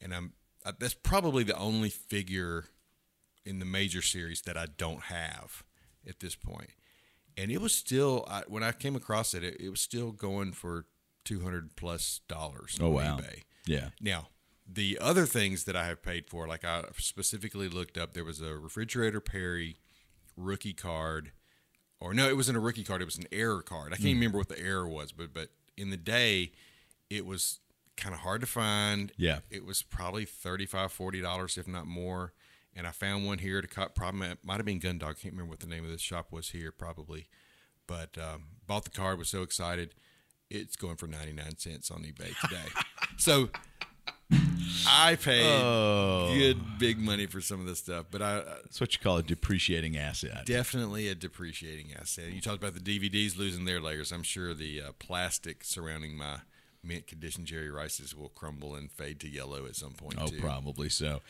and 0.00 0.14
I'm 0.14 0.32
uh, 0.64 0.72
that's 0.78 0.94
probably 0.94 1.44
the 1.44 1.56
only 1.58 1.90
figure 1.90 2.66
in 3.44 3.58
the 3.58 3.64
major 3.66 4.00
series 4.02 4.42
that 4.42 4.56
I 4.56 4.66
don't 4.78 5.02
have 5.04 5.62
at 6.08 6.20
this 6.20 6.34
point. 6.34 6.70
And 7.36 7.50
it 7.50 7.60
was 7.60 7.74
still 7.74 8.24
I, 8.28 8.42
when 8.48 8.62
I 8.62 8.72
came 8.72 8.96
across 8.96 9.34
it, 9.34 9.42
it, 9.44 9.60
it 9.60 9.68
was 9.68 9.80
still 9.80 10.12
going 10.12 10.52
for 10.52 10.86
two 11.24 11.40
hundred 11.40 11.76
plus 11.76 12.20
dollars 12.28 12.78
Oh, 12.80 12.88
on 12.88 12.92
wow. 12.94 13.16
eBay. 13.18 13.42
Yeah. 13.66 13.88
Now, 14.00 14.28
the 14.66 14.98
other 15.00 15.26
things 15.26 15.64
that 15.64 15.76
I 15.76 15.86
have 15.86 16.02
paid 16.02 16.26
for, 16.26 16.46
like 16.48 16.64
I 16.64 16.84
specifically 16.98 17.68
looked 17.68 17.98
up, 17.98 18.14
there 18.14 18.24
was 18.24 18.40
a 18.40 18.56
refrigerator 18.56 19.20
Perry 19.20 19.76
rookie 20.36 20.72
card, 20.72 21.32
or 22.00 22.14
no, 22.14 22.28
it 22.28 22.36
wasn't 22.36 22.56
a 22.56 22.60
rookie 22.60 22.84
card; 22.84 23.02
it 23.02 23.06
was 23.06 23.18
an 23.18 23.26
error 23.32 23.62
card. 23.62 23.92
I 23.92 23.96
can't 23.96 24.06
even 24.08 24.20
remember 24.20 24.38
what 24.38 24.48
the 24.48 24.58
error 24.58 24.88
was, 24.88 25.12
but 25.12 25.34
but 25.34 25.48
in 25.76 25.90
the 25.90 25.96
day, 25.96 26.52
it 27.10 27.26
was 27.26 27.60
kind 27.96 28.14
of 28.14 28.20
hard 28.20 28.40
to 28.40 28.46
find. 28.46 29.12
Yeah. 29.16 29.38
it 29.50 29.64
was 29.64 29.82
probably 29.82 30.26
$35, 30.26 30.90
40 30.90 31.20
dollars, 31.20 31.56
if 31.58 31.66
not 31.68 31.86
more. 31.86 32.32
And 32.76 32.86
I 32.86 32.90
found 32.90 33.24
one 33.24 33.38
here 33.38 33.60
to 33.62 33.68
cut. 33.68 33.94
Probably 33.94 34.26
it 34.28 34.38
might 34.44 34.56
have 34.56 34.66
been 34.66 34.80
Gundog. 34.80 35.02
I 35.04 35.12
can't 35.14 35.32
remember 35.34 35.50
what 35.50 35.60
the 35.60 35.66
name 35.68 35.84
of 35.84 35.90
the 35.90 35.98
shop 35.98 36.32
was 36.32 36.50
here, 36.50 36.72
probably. 36.72 37.28
But 37.86 38.18
um, 38.18 38.44
bought 38.66 38.84
the 38.84 38.90
card. 38.90 39.18
Was 39.18 39.28
so 39.28 39.42
excited. 39.42 39.94
It's 40.50 40.74
going 40.74 40.96
for 40.96 41.06
99 41.06 41.56
cents 41.58 41.90
on 41.90 42.02
eBay 42.02 42.32
today. 42.40 42.68
so 43.16 43.48
I 44.88 45.16
paid 45.16 45.44
Oh. 45.46 46.34
good 46.36 46.78
big 46.78 46.98
money 46.98 47.26
for 47.26 47.40
some 47.40 47.60
of 47.60 47.66
this 47.66 47.78
stuff, 47.78 48.06
but 48.10 48.20
I 48.22 48.42
That's 48.64 48.80
what 48.80 48.92
you 48.94 49.00
call 49.00 49.18
a 49.18 49.22
depreciating 49.22 49.96
asset. 49.96 50.44
definitely 50.46 51.08
a 51.08 51.14
depreciating 51.14 51.92
asset. 51.98 52.32
You 52.32 52.40
talked 52.40 52.62
about 52.62 52.74
the 52.74 52.80
DVDs 52.80 53.36
losing 53.38 53.64
their 53.64 53.80
layers. 53.80 54.12
I'm 54.12 54.22
sure 54.22 54.52
the 54.54 54.82
uh, 54.82 54.92
plastic 54.98 55.62
surrounding 55.64 56.16
my 56.16 56.38
mint 56.84 57.06
condition 57.06 57.44
Jerry 57.44 57.70
Rices 57.70 58.14
will 58.14 58.28
crumble 58.28 58.74
and 58.74 58.90
fade 58.90 59.20
to 59.20 59.28
yellow 59.28 59.66
at 59.66 59.76
some 59.76 59.92
point 59.92 60.16
oh, 60.18 60.26
too. 60.28 60.40
probably 60.40 60.88
so. 60.88 61.20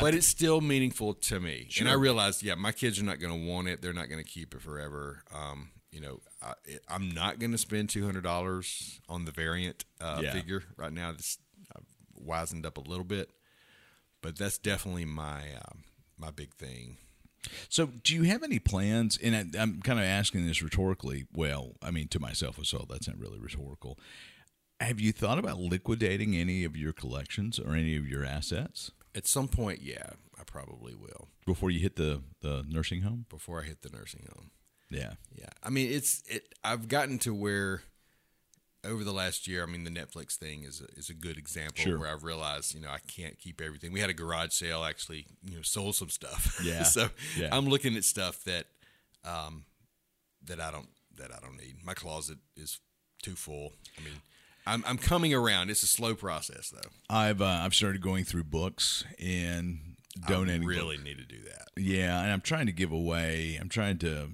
But 0.00 0.14
it's 0.14 0.26
still 0.26 0.60
meaningful 0.60 1.14
to 1.14 1.38
me, 1.40 1.68
and 1.78 1.88
I 1.88 1.92
Sure. 1.92 2.00
realized, 2.00 2.42
yeah, 2.42 2.54
my 2.56 2.72
kids 2.72 2.98
are 3.00 3.04
not 3.04 3.20
going 3.20 3.32
to 3.32 3.48
want 3.48 3.68
it. 3.68 3.80
They're 3.80 3.92
not 3.92 4.08
going 4.08 4.22
to 4.22 4.28
keep 4.28 4.54
it 4.54 4.60
forever. 4.60 5.22
Um, 5.32 5.70
you 5.92 6.00
know, 6.00 6.20
I, 6.42 6.54
I'm 6.88 7.10
not 7.14 7.38
going 7.38 7.52
to 7.52 7.58
spend 7.58 7.90
two 7.90 8.04
hundred 8.04 8.24
dollars 8.24 9.00
on 9.08 9.24
the 9.24 9.30
variant 9.30 9.84
uh, 10.00 10.20
Yeah. 10.22 10.32
figure 10.32 10.64
right 10.76 10.92
now. 10.92 11.12
This 11.12 11.38
I've 11.74 11.84
wisened 12.26 12.66
up 12.66 12.76
a 12.76 12.80
little 12.80 13.04
bit, 13.04 13.30
but 14.20 14.36
that's 14.36 14.58
definitely 14.58 15.04
my 15.04 15.42
um, 15.54 15.84
my 16.18 16.30
big 16.30 16.54
thing. 16.54 16.96
So, 17.68 17.86
do 18.02 18.14
you 18.14 18.22
have 18.22 18.42
any 18.42 18.58
plans? 18.58 19.18
And 19.22 19.36
I, 19.36 19.60
I'm 19.62 19.82
kind 19.82 19.98
of 19.98 20.04
asking 20.06 20.46
this 20.46 20.62
rhetorically. 20.62 21.26
Well, 21.32 21.72
I 21.82 21.90
mean, 21.90 22.08
to 22.08 22.18
myself 22.18 22.58
as 22.58 22.72
well. 22.72 22.86
That's 22.88 23.06
not 23.06 23.18
really 23.18 23.38
rhetorical. 23.38 23.98
Have 24.80 25.00
you 25.00 25.12
thought 25.12 25.38
about 25.38 25.58
liquidating 25.58 26.36
any 26.36 26.64
of 26.64 26.76
your 26.76 26.92
collections 26.92 27.58
or 27.58 27.74
any 27.74 27.96
of 27.96 28.06
your 28.08 28.24
assets 28.24 28.90
At 29.14 29.26
some 29.26 29.48
point, 29.48 29.80
yeah, 29.82 30.10
I 30.38 30.42
probably 30.44 30.94
will 30.94 31.28
before 31.46 31.70
you 31.70 31.80
hit 31.80 31.96
the, 31.96 32.22
the 32.40 32.64
nursing 32.68 33.02
home? 33.02 33.26
before 33.28 33.60
I 33.62 33.64
hit 33.64 33.82
the 33.82 33.90
nursing 33.90 34.26
home. 34.34 34.50
Yeah. 34.90 35.14
Yeah, 35.34 35.48
I 35.62 35.70
mean, 35.70 35.90
it's 35.92 36.22
it. 36.26 36.54
I've 36.62 36.88
gotten 36.88 37.18
to 37.20 37.34
where 37.34 37.82
over 38.84 39.02
the 39.02 39.12
last 39.12 39.48
year, 39.48 39.62
I 39.62 39.66
mean, 39.66 39.84
the 39.84 39.90
Netflix 39.90 40.34
thing 40.36 40.62
is 40.62 40.82
a, 40.82 40.98
is 40.98 41.08
a 41.08 41.14
good 41.14 41.38
example 41.38 41.82
Sure. 41.82 41.98
where 41.98 42.08
I've 42.12 42.22
realized, 42.22 42.74
you 42.74 42.80
know, 42.80 42.90
I 42.90 42.98
can't 43.06 43.38
keep 43.38 43.60
everything. 43.62 43.92
We 43.92 44.00
had 44.00 44.10
a 44.10 44.14
garage 44.14 44.52
sale 44.52 44.84
actually, 44.84 45.26
you 45.42 45.56
know, 45.56 45.62
sold 45.62 45.94
some 45.96 46.10
stuff. 46.10 46.60
Yeah, 46.62 46.82
so 46.96 47.08
yeah. 47.36 47.48
I'm 47.50 47.66
looking 47.66 47.96
at 47.96 48.04
stuff 48.04 48.44
that, 48.44 48.66
um, 49.24 49.64
that 50.44 50.60
I 50.60 50.70
don't 50.70 50.88
that 51.16 51.30
I 51.32 51.38
don't 51.40 51.56
need. 51.56 51.76
My 51.84 51.94
closet 51.94 52.38
is 52.56 52.80
too 53.22 53.34
full. 53.36 53.72
I 53.98 54.02
mean, 54.04 54.20
I'm 54.66 54.82
I'm 54.86 54.98
coming 54.98 55.34
around. 55.34 55.70
It's 55.70 55.82
a 55.82 55.86
slow 55.86 56.14
process 56.14 56.70
though. 56.70 56.88
I've 57.10 57.40
uh, 57.42 57.44
I've 57.62 57.74
started 57.74 58.00
going 58.00 58.24
through 58.24 58.44
books 58.44 59.04
and 59.18 59.96
donating. 60.28 60.62
I 60.62 60.64
books. 60.66 60.76
really 60.76 60.98
need 60.98 61.18
to 61.18 61.24
do 61.24 61.40
that. 61.44 61.68
Yeah, 61.76 62.20
and 62.22 62.30
I'm 62.32 62.40
trying 62.40 62.66
to 62.66 62.72
give 62.72 62.92
away. 62.92 63.58
I'm 63.60 63.68
trying 63.68 63.98
to 63.98 64.28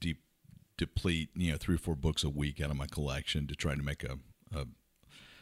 de- 0.00 0.18
deplete, 0.76 1.30
you 1.36 1.52
know, 1.52 1.58
three 1.58 1.74
or 1.76 1.78
four 1.78 1.94
books 1.94 2.24
a 2.24 2.28
week 2.30 2.60
out 2.60 2.70
of 2.70 2.76
my 2.76 2.86
collection 2.86 3.46
to 3.48 3.54
try 3.54 3.74
to 3.74 3.82
make 3.82 4.02
a, 4.02 4.18
a 4.56 4.66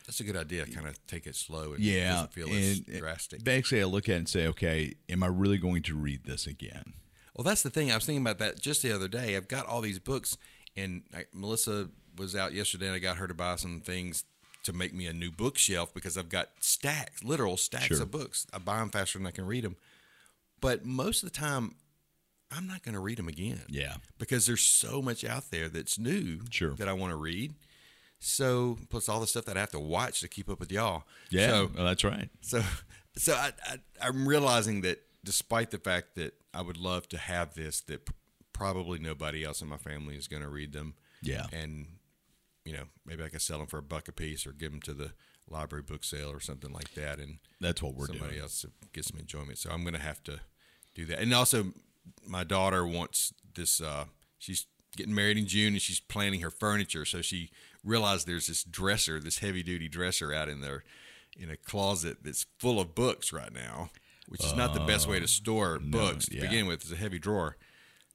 That's 0.07 0.21
a 0.21 0.25
good 0.25 0.37
idea. 0.37 0.67
Kind 0.67 0.89
of 0.89 1.05
take 1.07 1.27
it 1.27 1.37
slow 1.37 1.73
and 1.73 1.83
Yeah, 1.83 2.11
doesn't 2.13 2.33
feel 2.33 2.49
as 2.53 2.81
drastic. 2.81 3.45
basically, 3.45 3.81
I 3.83 3.85
look 3.85 4.09
at 4.09 4.17
it 4.17 4.19
and 4.19 4.29
say, 4.29 4.47
okay, 4.49 4.95
am 5.09 5.23
I 5.23 5.29
really 5.29 5.59
going 5.59 5.83
to 5.85 5.95
read 5.97 6.25
this 6.25 6.47
again? 6.47 6.95
Well, 7.37 7.45
that's 7.45 7.63
the 7.63 7.71
thing. 7.71 7.91
I 7.91 7.95
was 7.95 8.05
thinking 8.05 8.23
about 8.23 8.39
that 8.39 8.61
just 8.61 8.83
the 8.83 8.93
other 8.93 9.09
day. 9.09 9.37
I've 9.37 9.49
got 9.49 9.67
all 9.67 9.81
these 9.81 9.99
books, 9.99 10.37
and 10.77 11.03
I, 11.15 11.25
Melissa 11.33 11.89
was 12.17 12.37
out 12.37 12.53
yesterday, 12.53 12.87
and 12.87 12.95
I 12.95 12.99
got 13.01 13.17
her 13.17 13.27
to 13.27 13.35
buy 13.35 13.57
some 13.57 13.81
things 13.81 14.23
to 14.65 14.73
make 14.73 14.93
me 14.93 15.07
a 15.07 15.13
new 15.13 15.31
bookshelf 15.31 15.95
because 15.95 16.19
I've 16.19 16.29
got 16.29 16.51
stacks, 16.61 17.23
literal 17.23 17.57
stacks 17.57 17.87
Sure. 17.87 18.03
of 18.03 18.11
books. 18.11 18.47
I 18.53 18.59
buy 18.59 18.79
them 18.81 18.91
faster 18.91 19.19
than 19.19 19.27
I 19.27 19.31
can 19.31 19.47
read 19.47 19.65
them. 19.65 19.77
But 20.61 20.85
most 20.85 21.23
of 21.23 21.31
the 21.33 21.39
time, 21.39 21.77
I'm 22.51 22.67
not 22.67 22.83
going 22.83 22.95
to 22.95 23.01
read 23.01 23.19
them 23.19 23.29
again. 23.29 23.61
Yeah. 23.69 23.97
Because 24.19 24.47
there's 24.47 24.63
so 24.63 25.01
much 25.03 25.25
out 25.25 25.51
there 25.51 25.69
that's 25.69 25.99
new 25.99 26.41
Sure. 26.51 26.75
that 26.77 26.89
I 26.89 26.93
want 26.93 27.11
to 27.13 27.17
read. 27.17 27.55
So, 28.21 28.79
plus 28.89 29.09
all 29.09 29.21
the 29.21 29.27
stuff 29.27 29.45
that 29.47 29.57
I 29.57 29.61
have 29.61 29.71
to 29.73 29.81
watch 29.81 30.21
to 30.21 30.29
keep 30.29 30.49
up 30.49 30.59
with 30.61 30.73
y'all. 30.73 31.05
Yeah, 31.31 31.49
So, 31.49 31.71
well, 31.75 31.85
that's 31.85 32.05
right. 32.05 32.31
so, 32.41 32.63
so 33.17 33.35
I, 33.35 33.53
I, 33.67 33.77
I'm 34.01 34.27
realizing 34.27 34.81
that 34.83 35.03
despite 35.23 35.71
the 35.71 35.79
fact 35.79 36.15
that 36.15 36.35
I 36.55 36.63
would 36.63 36.79
love 36.79 37.07
to 37.11 37.19
have 37.19 37.55
this, 37.55 37.81
that 37.83 38.07
p- 38.07 38.15
probably 38.55 38.99
nobody 38.99 39.45
else 39.45 39.61
in 39.61 39.69
my 39.69 39.77
family 39.77 40.17
is 40.17 40.27
going 40.29 40.43
to 40.43 40.49
read 40.49 40.73
them. 40.73 40.95
Yeah. 41.23 41.47
And, 41.53 41.87
you 42.65 42.73
know, 42.73 42.85
maybe 43.05 43.23
I 43.23 43.29
could 43.29 43.43
sell 43.43 43.59
them 43.59 43.67
for 43.67 43.79
a 43.79 43.83
buck 43.83 44.09
a 44.09 44.13
piece 44.13 44.47
or 44.47 44.53
give 44.53 44.73
them 44.73 44.81
to 44.83 44.95
the 44.95 45.13
library 45.49 45.83
book 45.83 46.05
sale 46.05 46.31
or 46.31 46.41
something 46.41 46.73
like 46.73 46.95
that. 46.95 47.19
And 47.19 47.39
That's 47.61 47.83
what 47.83 47.95
we're 47.95 48.07
somebody 48.07 48.33
doing. 48.33 48.43
else 48.43 48.65
gets 48.93 49.09
some 49.09 49.21
enjoyment. 49.21 49.59
So 49.59 49.71
I'm 49.71 49.83
going 49.83 49.95
to 49.95 50.01
have 50.01 50.23
to 50.25 50.41
do 50.95 51.05
that. 51.07 51.21
And 51.21 51.33
also, 51.35 51.73
my 52.27 52.45
daughter 52.45 52.87
wants 52.87 53.33
this. 53.55 53.81
Uh, 53.81 54.07
she's 54.39 54.67
getting 54.97 55.15
married 55.15 55.39
in 55.39 55.47
June, 55.47 55.75
and 55.75 55.83
she's 55.83 56.01
planning 56.01 56.41
her 56.41 56.51
furniture. 56.51 57.05
So 57.05 57.21
she 57.21 57.51
realized 57.83 58.27
there's 58.27 58.47
this 58.47 58.65
dresser, 58.65 59.21
this 59.21 59.39
heavy 59.39 59.63
duty 59.63 59.89
dresser 59.89 60.33
out 60.33 60.49
in 60.49 60.61
there 60.61 60.85
in 61.37 61.51
a 61.51 61.57
closet 61.57 62.19
that's 62.23 62.47
full 62.59 62.81
of 62.81 62.95
books 62.95 63.33
right 63.33 63.53
now, 63.53 63.91
which 64.29 64.45
is 64.45 64.55
not 64.55 64.73
the 64.73 64.81
best 64.81 65.09
way 65.09 65.21
to 65.21 65.29
store 65.29 65.79
books 65.79 66.27
to 66.27 66.37
yeah. 66.37 66.43
begin 66.43 66.67
with. 66.67 66.83
It's 66.83 66.93
a 66.93 66.97
heavy 66.97 67.19
drawer. 67.19 67.57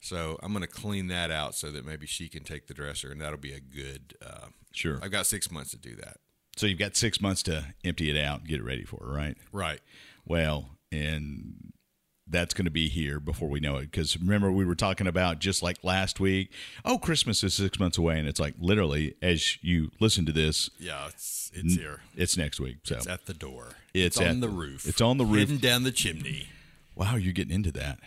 So 0.02 0.40
I'm 0.42 0.52
going 0.54 0.62
to 0.62 0.68
clean 0.68 1.08
that 1.08 1.30
out 1.32 1.56
so 1.56 1.72
that 1.72 1.86
maybe 1.86 2.08
she 2.08 2.30
can 2.30 2.44
take 2.44 2.68
the 2.68 2.74
dresser, 2.74 3.12
and 3.12 3.20
that'll 3.22 3.38
be 3.38 3.54
a 3.54 3.60
good. 3.60 4.16
Uh, 4.26 4.48
Sure. 4.72 5.00
I've 5.02 5.10
got 5.12 5.26
six 5.26 5.50
months 5.52 5.72
to 5.72 5.78
do 5.78 5.96
that. 5.96 6.18
So 6.56 6.68
you've 6.68 6.78
got 6.78 6.96
six 6.96 7.20
months 7.20 7.42
to 7.44 7.74
empty 7.84 8.10
it 8.10 8.24
out, 8.24 8.42
and 8.42 8.48
get 8.48 8.60
it 8.60 8.64
ready 8.64 8.86
for 8.86 8.98
it, 9.04 9.08
right? 9.12 9.36
Right. 9.52 9.80
Well, 10.26 10.70
and 10.92 11.74
that's 12.28 12.54
going 12.54 12.66
to 12.66 12.72
be 12.72 12.88
here 12.88 13.20
before 13.20 13.50
we 13.50 13.60
know 13.60 13.78
it. 13.78 13.90
Because 13.92 14.16
remember, 14.20 14.52
we 14.52 14.64
were 14.66 14.76
talking 14.76 15.08
about 15.08 15.40
just 15.40 15.64
like 15.64 15.78
last 15.84 16.20
week. 16.20 16.52
Oh, 16.86 17.00
Christmas 17.00 17.44
is 17.44 17.56
six 17.56 17.80
months 17.80 17.98
away, 17.98 18.20
and 18.20 18.28
it's 18.28 18.40
like 18.40 18.54
literally 18.60 19.16
as 19.24 19.58
you 19.64 19.90
listen 20.00 20.26
to 20.28 20.32
this, 20.32 20.70
Yeah, 20.80 21.08
it's 21.08 21.52
it's 21.56 21.74
here. 21.76 22.02
it's 22.16 22.38
next 22.38 22.60
week. 22.60 22.78
So 22.84 22.98
It's 22.98 23.08
at 23.08 23.26
the 23.26 23.34
door. 23.34 23.70
It's 23.96 24.20
on 24.20 24.24
at 24.28 24.42
the 24.42 24.48
the- 24.48 24.54
roof. 24.54 24.86
it's 24.88 25.02
on 25.02 25.18
the 25.18 25.26
roof. 25.26 25.40
Hidden 25.50 25.58
down 25.58 25.82
the 25.84 25.92
chimney. 25.92 26.50
wow, 26.94 27.16
you're 27.16 27.34
getting 27.34 27.56
into 27.56 27.72
that. 27.72 28.00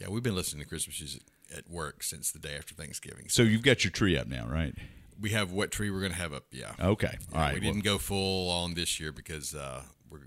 Yeah, 0.00 0.08
we've 0.08 0.22
been 0.22 0.34
listening 0.34 0.62
to 0.62 0.68
Christmas 0.68 0.98
music 1.00 1.22
at 1.54 1.68
work 1.70 2.02
since 2.02 2.32
the 2.32 2.38
day 2.38 2.56
after 2.56 2.74
Thanksgiving. 2.74 3.28
So 3.28 3.42
you've 3.42 3.62
got 3.62 3.84
your 3.84 3.90
tree 3.90 4.16
up 4.16 4.26
now, 4.26 4.46
right? 4.48 4.74
we 5.20 5.30
have 5.30 5.52
what 5.52 5.70
tree 5.70 5.90
we're 5.90 6.00
going 6.00 6.12
to 6.12 6.18
have 6.18 6.32
up. 6.32 6.44
Yeah. 6.50 6.72
Okay, 6.80 7.16
all 7.32 7.40
right. 7.40 7.54
We 7.54 7.60
didn't 7.60 7.84
go 7.84 7.98
full 7.98 8.50
on 8.50 8.74
this 8.74 8.98
year 8.98 9.12
because 9.12 9.54
uh, 9.54 9.82
we're 10.08 10.20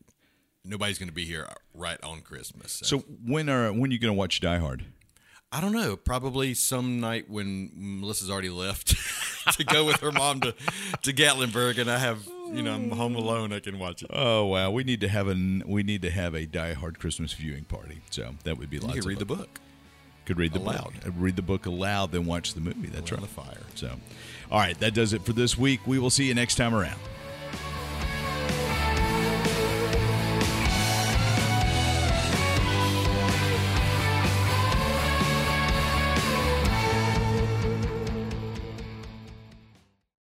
nobody's 0.64 1.00
going 1.00 1.10
to 1.10 1.14
be 1.14 1.26
here 1.26 1.48
right 1.74 2.02
on 2.04 2.22
Christmas. 2.22 2.74
So, 2.74 2.86
so 2.86 3.06
when 3.26 3.50
are 3.50 3.72
when 3.74 3.90
are 3.90 3.94
you 3.94 4.00
going 4.00 4.14
to 4.14 4.18
watch 4.18 4.40
Die 4.40 4.58
Hard? 4.58 4.86
I 5.56 5.62
don't 5.62 5.72
know. 5.72 5.96
Probably 5.96 6.56
some 6.56 7.00
night 7.00 7.30
when 7.30 7.70
Melissa's 7.76 8.30
already 8.30 8.50
left 8.50 8.96
to 9.54 9.64
go 9.64 9.86
with 9.86 9.98
her 10.00 10.12
mom 10.12 10.40
to 10.42 10.56
to 11.04 11.14
Gatlinburg, 11.14 11.78
and 11.78 11.92
I 11.92 12.00
have 12.00 12.28
you 12.52 12.64
know 12.64 12.74
I'm 12.74 12.90
home 12.90 13.16
alone. 13.16 13.54
I 13.54 13.60
can 13.60 13.78
watch 13.78 14.02
it. 14.02 14.10
Oh 14.12 14.46
wow, 14.48 14.72
we 14.72 14.84
need 14.84 15.00
to 15.02 15.08
have 15.08 15.28
an 15.28 15.62
we 15.68 15.84
need 15.84 16.02
to 16.02 16.10
have 16.10 16.34
a 16.34 16.48
Die 16.48 16.74
Hard 16.74 16.98
Christmas 16.98 17.34
viewing 17.34 17.66
party. 17.66 18.02
So 18.10 18.34
that 18.46 18.58
would 18.58 18.72
be 18.72 18.80
lots 18.80 18.96
You 18.96 19.02
can 19.02 19.10
read 19.10 19.20
the 19.20 19.26
book. 19.26 19.60
Could 20.26 20.38
read 20.40 20.54
the 20.54 20.60
aloud. 20.60 20.94
book. 20.94 21.06
Uh, 21.06 21.12
Read 21.12 21.36
the 21.36 21.42
book 21.42 21.66
aloud, 21.66 22.14
then 22.14 22.26
watch 22.26 22.54
the 22.54 22.62
movie. 22.62 22.88
That's 22.88 23.12
Around 23.12 23.22
right. 23.24 23.30
the 23.30 23.42
fire. 23.42 23.62
So, 23.76 23.92
all 24.50 24.60
right, 24.60 24.80
that 24.80 24.94
does 24.94 25.12
it 25.12 25.22
for 25.24 25.34
this 25.34 25.58
week. 25.58 25.82
We 25.86 26.00
will 26.00 26.10
see 26.10 26.24
you 26.26 26.34
next 26.34 26.56
time 26.56 26.74
around. 26.74 26.98